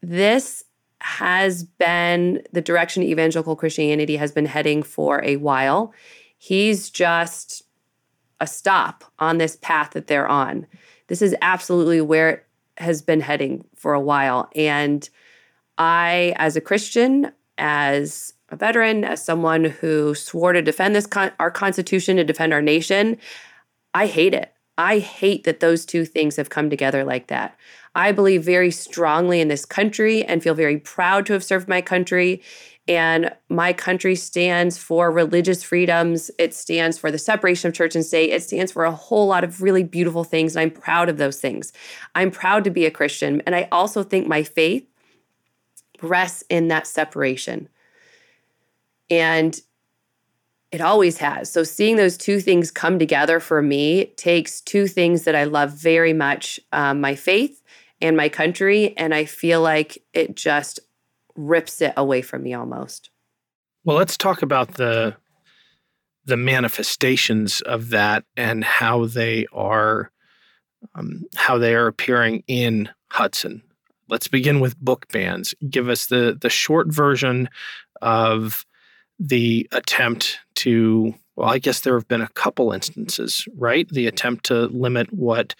[0.02, 0.64] this
[1.00, 5.92] has been the direction evangelical Christianity has been heading for a while.
[6.38, 7.62] He's just
[8.40, 10.66] a stop on this path that they're on.
[11.08, 12.46] This is absolutely where it
[12.78, 14.50] has been heading for a while.
[14.54, 15.08] And
[15.78, 21.32] I, as a Christian, as a veteran, as someone who swore to defend this con-
[21.38, 23.18] our Constitution, to defend our nation,
[23.94, 24.52] I hate it.
[24.76, 27.56] I hate that those two things have come together like that.
[27.94, 31.80] I believe very strongly in this country and feel very proud to have served my
[31.80, 32.42] country.
[32.88, 36.30] And my country stands for religious freedoms.
[36.38, 38.30] It stands for the separation of church and state.
[38.30, 40.56] It stands for a whole lot of really beautiful things.
[40.56, 41.72] And I'm proud of those things.
[42.14, 43.42] I'm proud to be a Christian.
[43.46, 44.86] And I also think my faith
[46.02, 47.68] rests in that separation.
[49.10, 49.58] And
[50.72, 51.52] it always has.
[51.52, 55.70] So seeing those two things come together for me takes two things that I love
[55.70, 57.62] very much um, my faith
[58.00, 58.96] and my country.
[58.96, 60.80] And I feel like it just
[61.36, 63.10] rips it away from me almost.
[63.84, 65.16] Well, let's talk about the
[66.26, 70.10] the manifestations of that and how they are
[70.94, 73.62] um, how they are appearing in Hudson.
[74.08, 75.54] Let's begin with book bans.
[75.68, 77.48] Give us the the short version
[78.02, 78.66] of
[79.18, 83.88] the attempt to well, I guess there have been a couple instances, right?
[83.88, 85.56] The attempt to limit what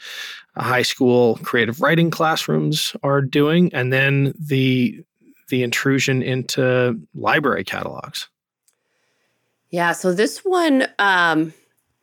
[0.56, 5.04] high school creative writing classrooms are doing, and then the
[5.48, 8.28] the intrusion into library catalogs.
[9.70, 11.52] Yeah, so this one, um,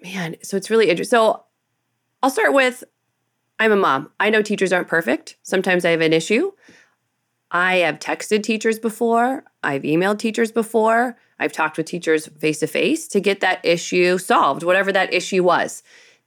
[0.04, 1.18] man, so it's really interesting.
[1.18, 1.44] So
[2.22, 2.84] I'll start with
[3.58, 4.12] I'm a mom.
[4.20, 5.38] I know teachers aren't perfect.
[5.44, 6.52] Sometimes I have an issue.
[7.52, 11.18] I have texted teachers before, I've emailed teachers before.
[11.42, 15.44] I've talked with teachers face to face to get that issue solved, whatever that issue
[15.44, 15.84] was.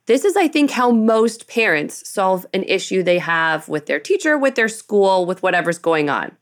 [0.07, 4.37] This is, I think, how most parents solve an issue they have with their teacher,
[4.37, 6.35] with their school, with whatever's going on.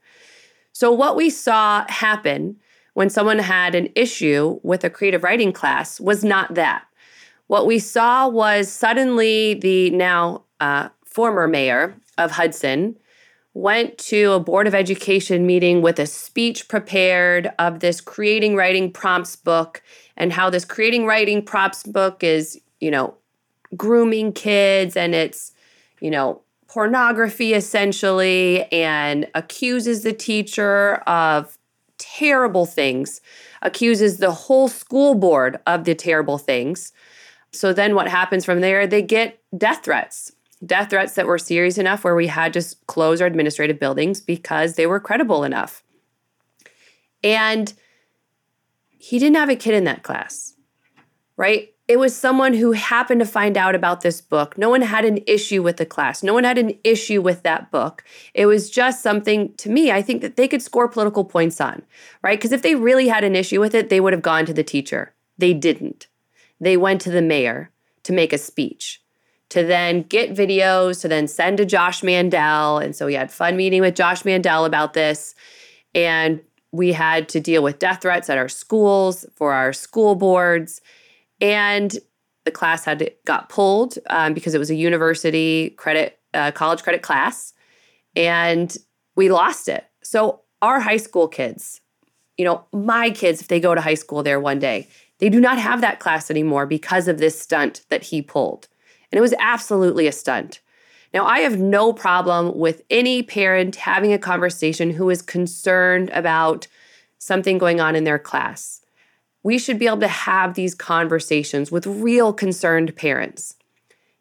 [0.74, 2.58] So, what we saw happen
[2.94, 6.84] when someone had an issue with a creative writing class was not that.
[7.48, 12.98] What we saw was suddenly the now uh, former mayor of Hudson
[13.54, 18.92] went to a Board of Education meeting with a speech prepared of this creating writing
[18.92, 19.84] prompts book
[20.18, 23.16] and how this creating writing prompts book is, you know,
[23.78, 25.52] grooming kids and it's,
[26.00, 31.58] you know, pornography essentially and accuses the teacher of
[32.00, 33.22] terrible things,
[33.62, 36.92] accuses the whole school board of the terrible things.
[37.52, 38.88] So then what happens from there?
[38.88, 40.33] They get death threats
[40.66, 44.76] death threats that were serious enough where we had to close our administrative buildings because
[44.76, 45.84] they were credible enough.
[47.24, 47.74] And
[48.90, 50.54] he didn't have a kid in that class,
[51.38, 51.70] right?
[51.88, 54.58] It was someone who happened to find out about this book.
[54.58, 56.24] No one had an issue with the class.
[56.24, 58.06] No one had an issue with that book.
[58.34, 61.82] It was just something to me, I think that they could score political points on,
[62.22, 62.40] right?
[62.40, 64.64] Because if they really had an issue with it, they would have gone to the
[64.64, 65.14] teacher.
[65.38, 66.08] They didn't.
[66.62, 67.72] They went to the mayor
[68.04, 69.03] to make a speech
[69.54, 72.80] to then get videos to then send to Josh Mandel.
[72.80, 75.36] And so we had fun meeting with Josh Mandel about this.
[75.94, 76.42] And
[76.72, 80.82] we had to deal with death threats at our schools for our school boards.
[81.40, 81.96] And
[82.46, 87.04] the class had got pulled um, because it was a university credit a college credit
[87.04, 87.54] class
[88.16, 88.76] and
[89.16, 89.86] we lost it.
[90.02, 91.80] So our high school kids,
[92.38, 94.88] you know, my kids, if they go to high school there one day,
[95.20, 98.68] they do not have that class anymore because of this stunt that he pulled.
[99.14, 100.60] And it was absolutely a stunt.
[101.14, 106.66] Now, I have no problem with any parent having a conversation who is concerned about
[107.20, 108.82] something going on in their class.
[109.44, 113.56] We should be able to have these conversations with real concerned parents.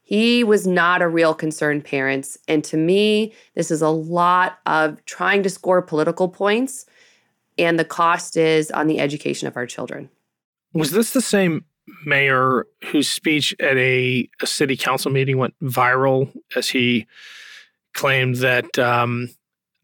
[0.02, 2.36] He was not a real concerned parent.
[2.46, 6.84] And to me, this is a lot of trying to score political points,
[7.56, 10.10] and the cost is on the education of our children.
[10.74, 11.64] Was this the same
[12.04, 17.06] mayor whose speech at a, a city council meeting went viral as he
[17.94, 19.28] claimed that um,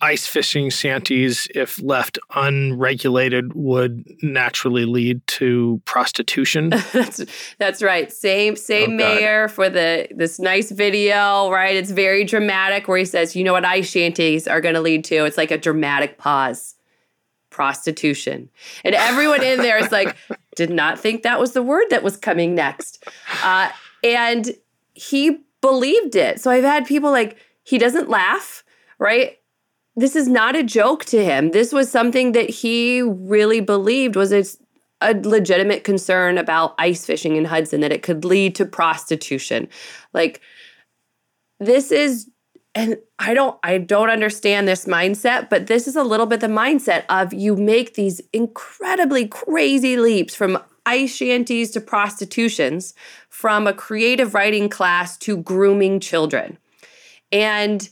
[0.01, 6.71] ice fishing shanties, if left unregulated, would naturally lead to prostitution.
[6.93, 7.25] that's
[7.59, 8.13] that's right.
[8.13, 11.77] Same same oh, mayor for the this nice video, right?
[11.77, 15.05] It's very dramatic where he says, "You know what ice shanties are going to lead
[15.07, 16.75] to?" It's like a dramatic pause.
[17.51, 18.49] Prostitution.
[18.85, 20.17] And everyone in there is like,
[20.57, 23.05] did not think that was the word that was coming next.
[23.43, 23.71] Uh,
[24.03, 24.51] and
[24.95, 26.41] he believed it.
[26.41, 28.65] So I've had people like, he doesn't laugh,
[28.99, 29.39] right?
[29.99, 31.51] this is not a joke to him.
[31.51, 34.45] This was something that he really believed was a,
[35.01, 39.69] a legitimate concern about ice fishing in Hudson that it could lead to prostitution.
[40.15, 40.41] Like
[41.59, 42.31] this is
[42.79, 46.47] and I don't I don't understand this mindset, but this is a little bit the
[46.47, 52.95] mindset of you make these incredibly crazy leaps from ice shanties to prostitutions,
[53.29, 56.57] from a creative writing class to grooming children.
[57.33, 57.89] And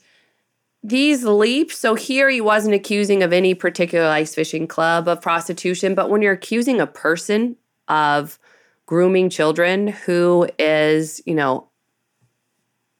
[0.85, 5.97] these leaps so here he wasn't accusing of any particular ice fishing club of prostitution
[5.97, 7.57] but when you're accusing a person
[7.89, 8.39] of
[8.85, 11.69] grooming children who is you know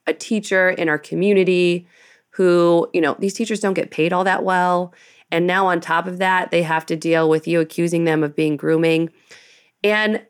[0.07, 1.87] a teacher in our community
[2.31, 4.93] who you know these teachers don't get paid all that well.
[5.33, 8.37] And now on top of that they have to deal with you accusing them of
[8.37, 9.11] being grooming.
[9.83, 10.23] And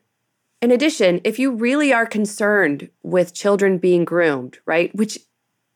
[0.61, 5.19] in addition if you really are concerned with children being groomed right which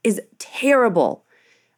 [0.04, 1.26] is terrible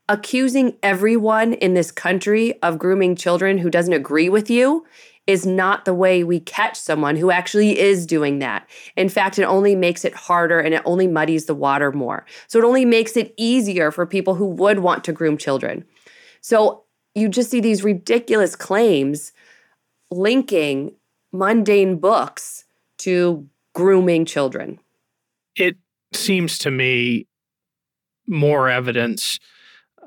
[0.10, 4.86] accusing everyone in this country of grooming children who doesn't agree with you
[5.26, 8.68] is not the way we catch someone who actually is doing that.
[8.98, 12.26] In fact, it only makes it harder and it only muddies the water more.
[12.48, 15.86] So it only makes it easier for people who would want to groom children.
[16.42, 16.84] So
[17.16, 19.32] you just see these ridiculous claims
[20.12, 20.94] linking
[21.32, 22.66] mundane books
[23.00, 24.80] to grooming children.
[25.56, 25.78] It
[26.12, 27.28] seems to me
[28.28, 29.40] more evidence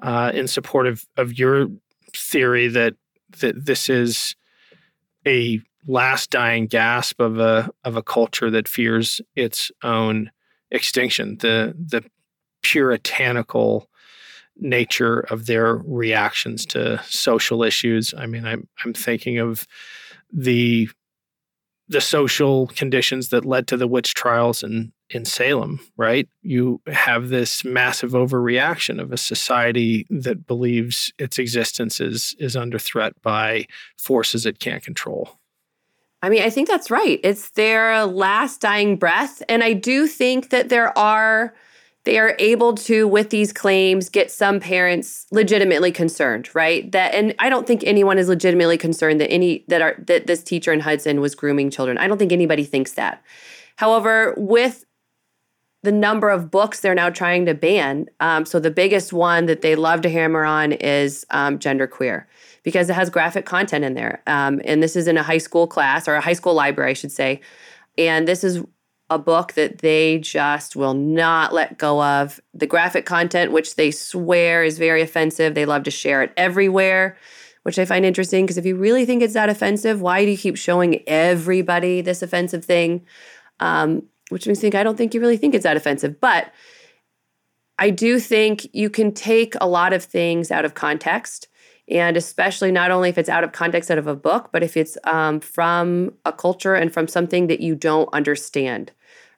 [0.03, 1.69] uh, in support of, of your
[2.15, 2.95] theory that
[3.41, 4.37] that this is
[5.27, 10.31] a last dying gasp of a of a culture that fears its own
[10.71, 11.39] extinction.
[11.39, 12.05] The the
[12.63, 13.89] puritanical
[14.59, 18.15] nature of their reactions to social issues.
[18.17, 19.67] I mean, I'm I'm thinking of
[20.33, 20.89] the
[21.89, 26.29] the social conditions that led to the witch trials in in Salem, right?
[26.43, 32.79] You have this massive overreaction of a society that believes its existence is is under
[32.79, 33.67] threat by
[33.97, 35.39] forces it can't control.
[36.23, 37.21] I mean, I think that's right.
[37.23, 41.55] It's their last dying breath and I do think that there are
[42.07, 46.91] they are able to with these claims get some parents legitimately concerned right?
[46.93, 50.43] That and i don't think anyone is legitimately concerned that any that are that this
[50.43, 51.99] teacher in hudson was grooming children.
[51.99, 53.23] I don't think anybody thinks that.
[53.77, 54.85] However with
[55.83, 59.61] the number of books they're now trying to ban um, so the biggest one that
[59.61, 62.25] they love to hammer on is um, genderqueer
[62.63, 64.23] because it has graphic content in there.
[64.27, 66.95] Um, and this is in a high school class or a high school library i
[66.95, 67.41] should say.
[67.99, 68.63] And this is
[69.09, 72.41] a book that they just will not let go of.
[72.55, 77.17] The graphic content, which they swear is very offensive, they love to share it everywhere,
[77.63, 80.39] which I find interesting because if you really think it's that offensive, why do you
[80.39, 83.05] keep showing everybody this offensive thing?
[83.61, 86.21] Um, which makes me think I don't think you really think it's that offensive.
[86.21, 86.53] But
[87.79, 91.49] I do think you can take a lot of things out of context
[91.89, 94.77] and especially not only if it's out of context out of a book but if
[94.77, 98.93] it's um, from a culture and from something that you don't understand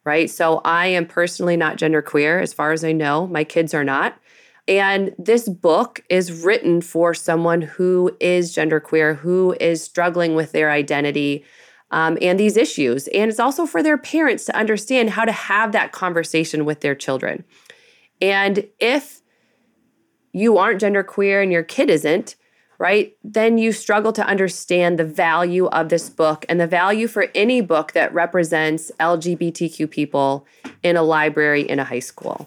[0.09, 0.31] right?
[0.31, 3.27] So i am personally not genderqueer as far as i know.
[3.27, 4.19] My kids are not.
[4.67, 10.71] And this book is written for someone who is genderqueer who is struggling with their
[10.71, 11.45] identity
[11.91, 13.07] um, and these issues.
[13.09, 16.95] And it's also for their parents to understand how to have that conversation with their
[16.95, 17.45] children.
[18.21, 19.21] And if
[20.33, 22.35] you aren't genderqueer and your kid isn't,
[22.79, 23.17] right?
[23.25, 27.61] Then you struggle to understand the value of this book and the value for any
[27.61, 30.47] book that represents LGBTQ people
[30.83, 32.47] in a library in a high school.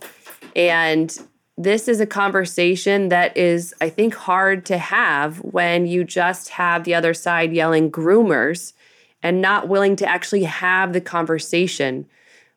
[0.56, 1.18] And
[1.58, 6.86] this is a conversation that is, I think, hard to have when you just have
[6.86, 8.74] the other side yelling groomers
[9.22, 12.08] and not willing to actually have the conversation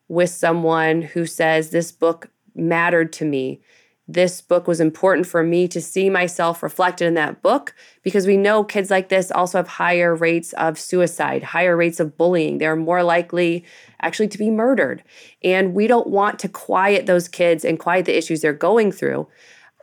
[0.07, 3.61] with someone who says, This book mattered to me.
[4.07, 8.37] This book was important for me to see myself reflected in that book because we
[8.37, 12.59] know kids like this also have higher rates of suicide, higher rates of bullying.
[12.59, 13.65] They're more likely
[14.01, 15.03] actually to be murdered.
[15.43, 19.27] And we don't want to quiet those kids and quiet the issues they're going through.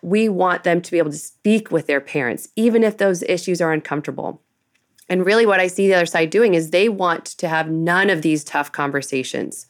[0.03, 3.61] We want them to be able to speak with their parents, even if those issues
[3.61, 4.41] are uncomfortable.
[5.09, 8.09] And really, what I see the other side doing is they want to have none
[8.09, 9.67] of these tough conversations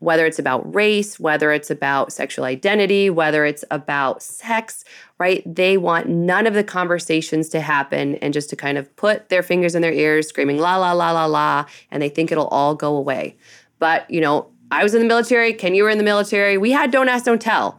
[0.00, 4.82] whether it's about race, whether it's about sexual identity, whether it's about sex,
[5.18, 5.42] right?
[5.46, 9.42] They want none of the conversations to happen and just to kind of put their
[9.42, 12.74] fingers in their ears, screaming la, la, la, la, la, and they think it'll all
[12.74, 13.36] go away.
[13.78, 16.56] But, you know, I was in the military, Ken, you were in the military.
[16.56, 17.78] We had Don't Ask, Don't Tell.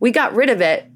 [0.00, 0.90] We got rid of it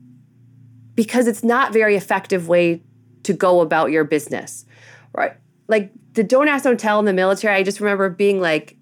[0.97, 2.83] because it's not very effective way
[3.22, 4.64] to go about your business,
[5.12, 5.35] right?
[5.68, 8.77] Like the Don't Ask, Don't Tell in the military, I just remember being like,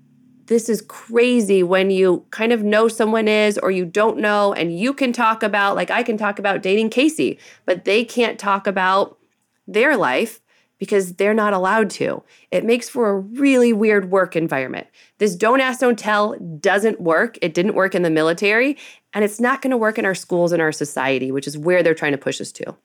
[0.53, 4.78] this is crazy when you kind of know someone is or you don't know and
[4.78, 8.66] you can talk about like I can talk about dating Casey, but they can't talk
[8.66, 9.18] about
[9.66, 10.40] their life
[10.78, 12.22] because they're not allowed to.
[12.50, 14.88] It makes for a really weird work environment.
[15.18, 17.38] This don't ask, don't tell doesn't work.
[17.40, 18.76] It didn't work in the military,
[19.12, 21.82] and it's not going to work in our schools and our society, which is where
[21.82, 22.76] they're trying to push us to.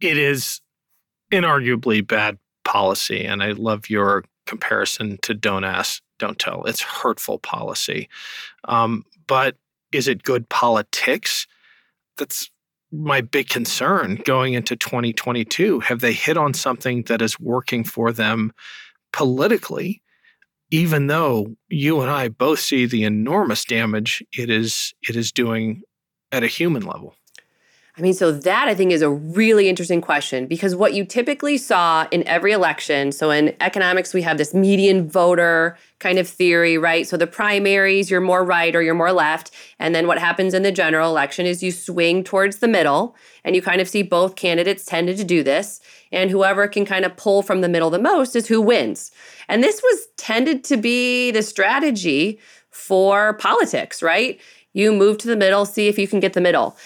[0.00, 0.62] It is
[1.30, 3.24] inarguably bad policy.
[3.24, 6.64] And I love your comparison to don't ask, don't tell.
[6.64, 8.08] It's hurtful policy.
[8.64, 9.56] Um, but
[9.92, 11.46] is it good politics?
[12.16, 12.50] That's
[12.92, 15.80] my big concern going into 2022.
[15.80, 18.52] Have they hit on something that is working for them
[19.12, 20.00] politically?
[20.70, 25.82] Even though you and I both see the enormous damage it is it is doing
[26.32, 27.14] at a human level.
[27.96, 31.56] I mean, so that I think is a really interesting question because what you typically
[31.56, 36.76] saw in every election, so in economics, we have this median voter kind of theory,
[36.76, 37.06] right?
[37.06, 39.52] So the primaries, you're more right or you're more left.
[39.78, 43.14] And then what happens in the general election is you swing towards the middle,
[43.44, 45.80] and you kind of see both candidates tended to do this.
[46.10, 49.12] And whoever can kind of pull from the middle the most is who wins.
[49.48, 52.40] And this was tended to be the strategy
[52.70, 54.40] for politics, right?
[54.72, 56.76] You move to the middle, see if you can get the middle.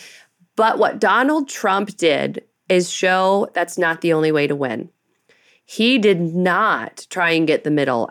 [0.59, 4.91] But what Donald Trump did is show that's not the only way to win.
[5.65, 8.11] He did not try and get the middle,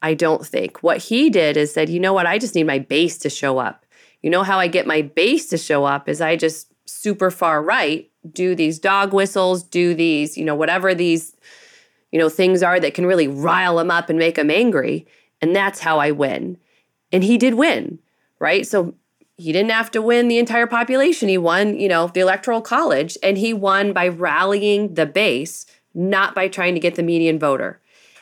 [0.00, 0.82] I don't think.
[0.82, 3.58] What he did is said, you know what, I just need my base to show
[3.58, 3.84] up.
[4.22, 7.62] You know how I get my base to show up is I just super far
[7.62, 11.36] right do these dog whistles, do these, you know, whatever these,
[12.10, 15.06] you know, things are that can really rile them up and make them angry.
[15.42, 16.56] And that's how I win.
[17.12, 17.98] And he did win,
[18.38, 18.66] right?
[18.66, 18.94] So
[19.42, 21.28] he didn't have to win the entire population.
[21.28, 26.34] He won, you know, the electoral college and he won by rallying the base, not
[26.34, 27.80] by trying to get the median voter.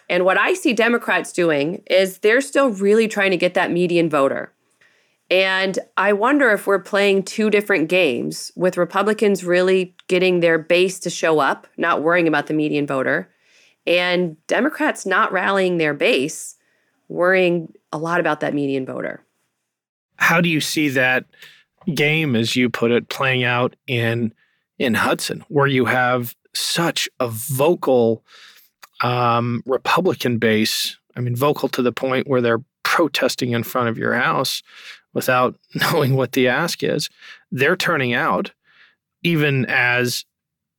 [0.08, 4.08] And what I see Democrats doing is they're still really trying to get that median
[4.08, 4.52] voter.
[5.30, 10.98] And I wonder if we're playing two different games with Republicans really getting their base
[11.00, 13.30] to show up, not worrying about the median voter,
[13.86, 16.56] and Democrats not rallying their base,
[17.08, 19.22] worrying a lot about that median voter
[20.20, 21.24] how do you see that
[21.94, 24.32] game, as you put it, playing out in
[24.78, 28.22] in Hudson, where you have such a vocal
[29.02, 30.98] um, Republican base?
[31.16, 34.62] I mean, vocal to the point where they're protesting in front of your house
[35.12, 37.10] without knowing what the ask is.
[37.50, 38.52] They're turning out,
[39.22, 40.24] even as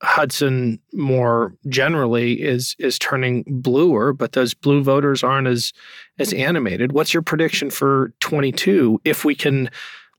[0.01, 5.73] Hudson more generally is is turning bluer, but those blue voters aren't as
[6.17, 6.47] as mm-hmm.
[6.47, 6.91] animated.
[6.91, 9.69] What's your prediction for 22 if we can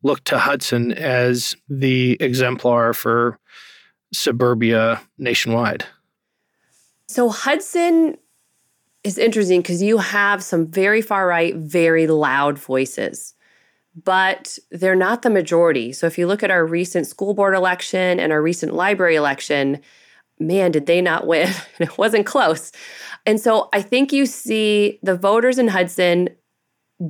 [0.02, 3.38] look to Hudson as the exemplar for
[4.12, 5.84] suburbia nationwide?
[7.08, 8.16] So Hudson
[9.04, 13.34] is interesting because you have some very far right, very loud voices
[13.94, 15.92] but they're not the majority.
[15.92, 19.80] So if you look at our recent school board election and our recent library election,
[20.38, 21.50] man, did they not win?
[21.78, 22.72] it wasn't close.
[23.26, 26.30] And so I think you see the voters in Hudson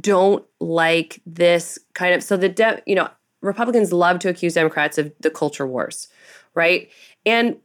[0.00, 3.08] don't like this kind of so the de- you know
[3.42, 6.08] Republicans love to accuse Democrats of the culture wars,
[6.54, 6.88] right?
[7.26, 7.56] And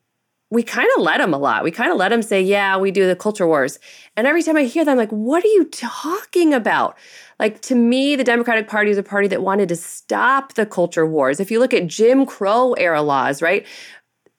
[0.49, 1.63] we kind of let them a lot.
[1.63, 3.79] We kind of let them say, "Yeah, we do the culture wars."
[4.15, 6.97] And every time I hear that, I'm like, "What are you talking about?"
[7.39, 11.05] Like to me, the Democratic Party is a party that wanted to stop the culture
[11.05, 11.39] wars.
[11.39, 13.65] If you look at Jim Crow era laws, right?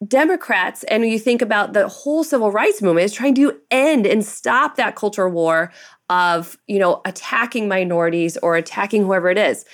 [0.06, 4.24] Democrats, and you think about the whole civil rights movement, is trying to end and
[4.24, 5.72] stop that culture war
[6.08, 9.64] of, you know, attacking minorities or attacking whoever it is.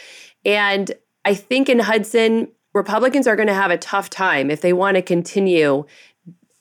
[0.45, 0.91] And
[1.25, 4.97] I think in Hudson, Republicans are going to have a tough time if they want
[4.97, 5.85] to continue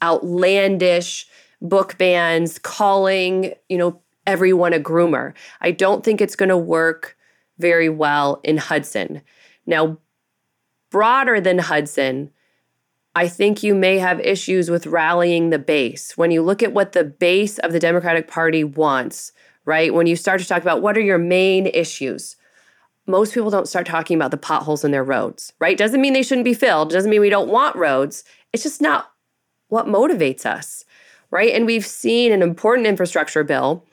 [0.04, 1.26] outlandish
[1.62, 5.34] book bans, calling, you know, everyone a groomer.
[5.62, 7.18] I don't think it's going to work
[7.58, 9.22] very well in Hudson.
[9.66, 9.98] Now,
[10.92, 12.32] broader than Hudson,
[13.16, 16.18] I think you may have issues with rallying the base.
[16.18, 19.32] When you look at what the base of the Democratic Party wants,
[19.66, 19.94] right?
[19.94, 22.36] When you start to talk about what are your main issues,
[23.06, 25.78] most people don't start talking about the potholes in their roads, right?
[25.78, 28.24] Doesn't mean they shouldn't be filled, doesn't mean we don't want roads.
[28.52, 29.13] It's just not
[29.74, 30.86] what motivates us,
[31.32, 31.54] right?
[31.54, 33.86] And we've seen an important infrastructure bill,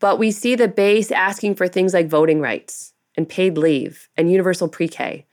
[0.00, 4.30] but we see the base asking for things like voting rights and paid leave and
[4.30, 5.26] universal pre K.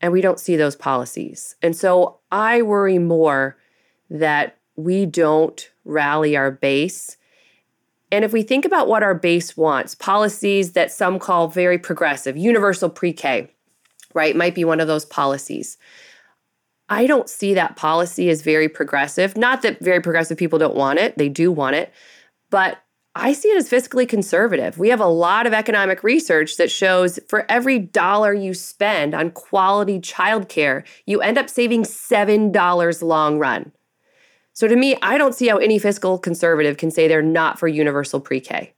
[0.00, 1.56] And we don't see those policies.
[1.60, 3.58] And so I worry more
[4.08, 7.18] that we don't rally our base
[8.12, 12.36] and if we think about what our base wants, policies that some call very progressive,
[12.36, 13.50] universal pre K,
[14.14, 15.78] right, might be one of those policies.
[16.90, 19.36] I don't see that policy as very progressive.
[19.36, 21.92] Not that very progressive people don't want it, they do want it,
[22.50, 22.78] but
[23.14, 24.76] I see it as fiscally conservative.
[24.78, 29.30] We have a lot of economic research that shows for every dollar you spend on
[29.30, 33.72] quality childcare, you end up saving $7 long run.
[34.52, 37.66] So to me, I don't see how any fiscal conservative can say they're not for
[37.66, 38.74] universal pre K.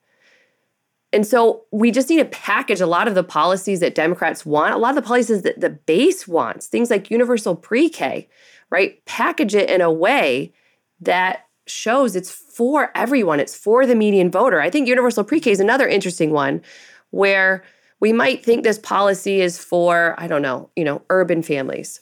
[1.12, 4.74] And so we just need to package a lot of the policies that Democrats want,
[4.74, 8.28] a lot of the policies that the base wants, things like universal pre K,
[8.70, 9.04] right?
[9.04, 10.52] Package it in a way
[11.00, 14.60] that shows it's for everyone, it's for the median voter.
[14.60, 16.62] I think universal pre K is another interesting one
[17.10, 17.62] where
[18.00, 22.00] we might think this policy is for, I don't know, you know, urban families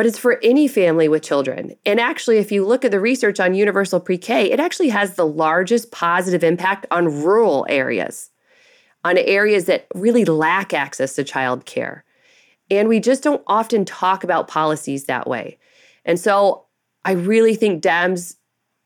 [0.00, 1.74] but it's for any family with children.
[1.84, 5.12] And actually, if you look at the research on universal pre K, it actually has
[5.12, 8.30] the largest positive impact on rural areas,
[9.04, 12.00] on areas that really lack access to childcare.
[12.70, 15.58] And we just don't often talk about policies that way.
[16.06, 16.64] And so
[17.04, 18.36] I really think Dems,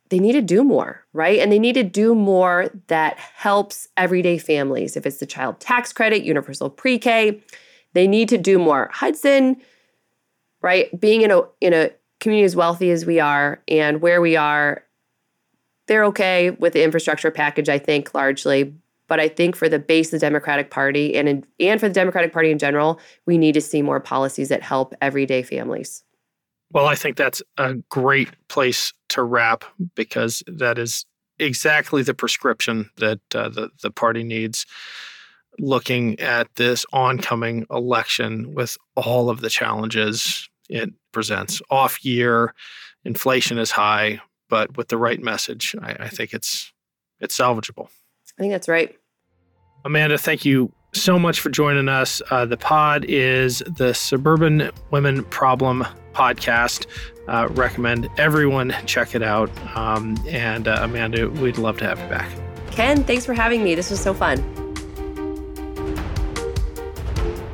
[0.08, 1.38] they need to do more, right?
[1.38, 4.96] And they need to do more that helps everyday families.
[4.96, 7.40] If it's the child tax credit, universal pre K,
[7.92, 8.90] they need to do more.
[8.92, 9.62] Hudson,
[10.64, 10.98] right?
[10.98, 11.90] Being in a in a
[12.20, 14.82] community as wealthy as we are and where we are,
[15.86, 18.74] they're okay with the infrastructure package, I think, largely.
[19.06, 21.94] But I think for the base of the Democratic Party and in, and for the
[21.94, 26.02] Democratic Party in general, we need to see more policies that help everyday families.
[26.72, 31.04] Well, I think that's a great place to wrap because that is
[31.38, 34.64] exactly the prescription that uh, the the party needs
[35.58, 41.60] looking at this oncoming election with all of the challenges it presents.
[41.70, 42.54] Off year,
[43.04, 46.72] inflation is high, but with the right message, I, I think it's
[47.20, 47.88] it's salvageable.
[48.38, 48.96] I think that's right.
[49.84, 52.22] Amanda, thank you so much for joining us.
[52.30, 56.86] Uh, the pod is the Suburban Women Problem podcast.
[57.28, 59.50] Uh, recommend everyone check it out.
[59.76, 62.30] Um, and uh, Amanda, we'd love to have you back.
[62.70, 63.74] Ken, thanks for having me.
[63.74, 64.38] This was so fun.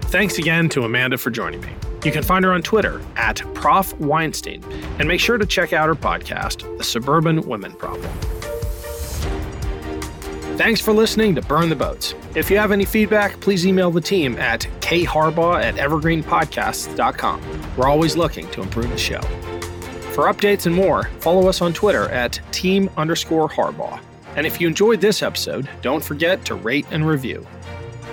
[0.04, 1.70] Thanks again to Amanda for joining me.
[2.04, 4.64] You can find her on Twitter at Prof Weinstein,
[4.98, 8.10] and make sure to check out her podcast, The Suburban Women Problem.
[10.56, 12.14] Thanks for listening to Burn the Boats.
[12.34, 17.76] If you have any feedback, please email the team at kharbaugh at evergreenpodcasts.com.
[17.76, 19.20] We're always looking to improve the show.
[20.12, 24.00] For updates and more, follow us on Twitter at team underscore Harbaugh.
[24.36, 27.46] And if you enjoyed this episode, don't forget to rate and review.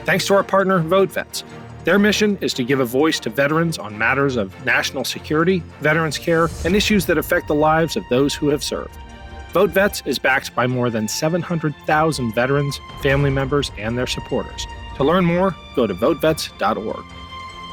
[0.06, 1.44] Thanks to our partner, VoteVets.
[1.88, 6.18] Their mission is to give a voice to veterans on matters of national security, veterans
[6.18, 8.94] care, and issues that affect the lives of those who have served.
[9.54, 14.68] Vote Vets is backed by more than 700,000 veterans, family members, and their supporters.
[14.98, 17.06] To learn more, go to votevets.org.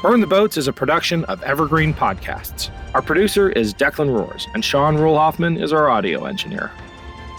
[0.01, 2.71] Burn the Boats is a production of Evergreen Podcasts.
[2.93, 6.71] Our producer is Declan Roars, and Sean Rule Hoffman is our audio engineer.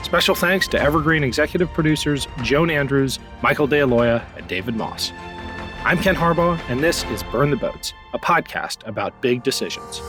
[0.03, 5.11] Special thanks to Evergreen executive producers Joan Andrews, Michael DeAloia, and David Moss.
[5.87, 10.03] I'm Ken Harbaugh, and this is Burn the Boats, a podcast about big decisions.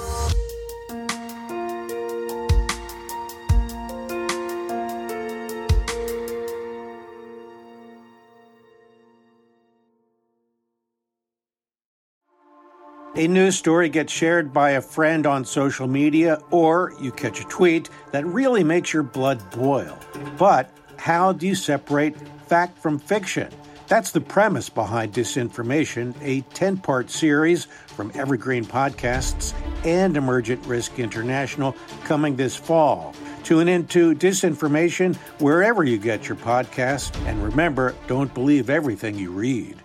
[13.15, 17.43] A news story gets shared by a friend on social media, or you catch a
[17.43, 19.95] tweet that really makes your blood boil.
[20.39, 22.15] But how do you separate
[22.47, 23.51] fact from fiction?
[23.87, 29.53] That's the premise behind Disinformation, a 10 part series from Evergreen Podcasts
[29.85, 31.73] and Emergent Risk International
[32.03, 33.15] coming this fall.
[33.43, 39.81] Tune into Disinformation wherever you get your podcasts, and remember don't believe everything you read.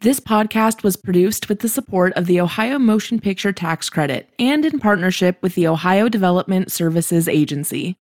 [0.00, 4.64] This podcast was produced with the support of the Ohio Motion Picture Tax Credit and
[4.64, 7.94] in partnership with the Ohio Development Services Agency.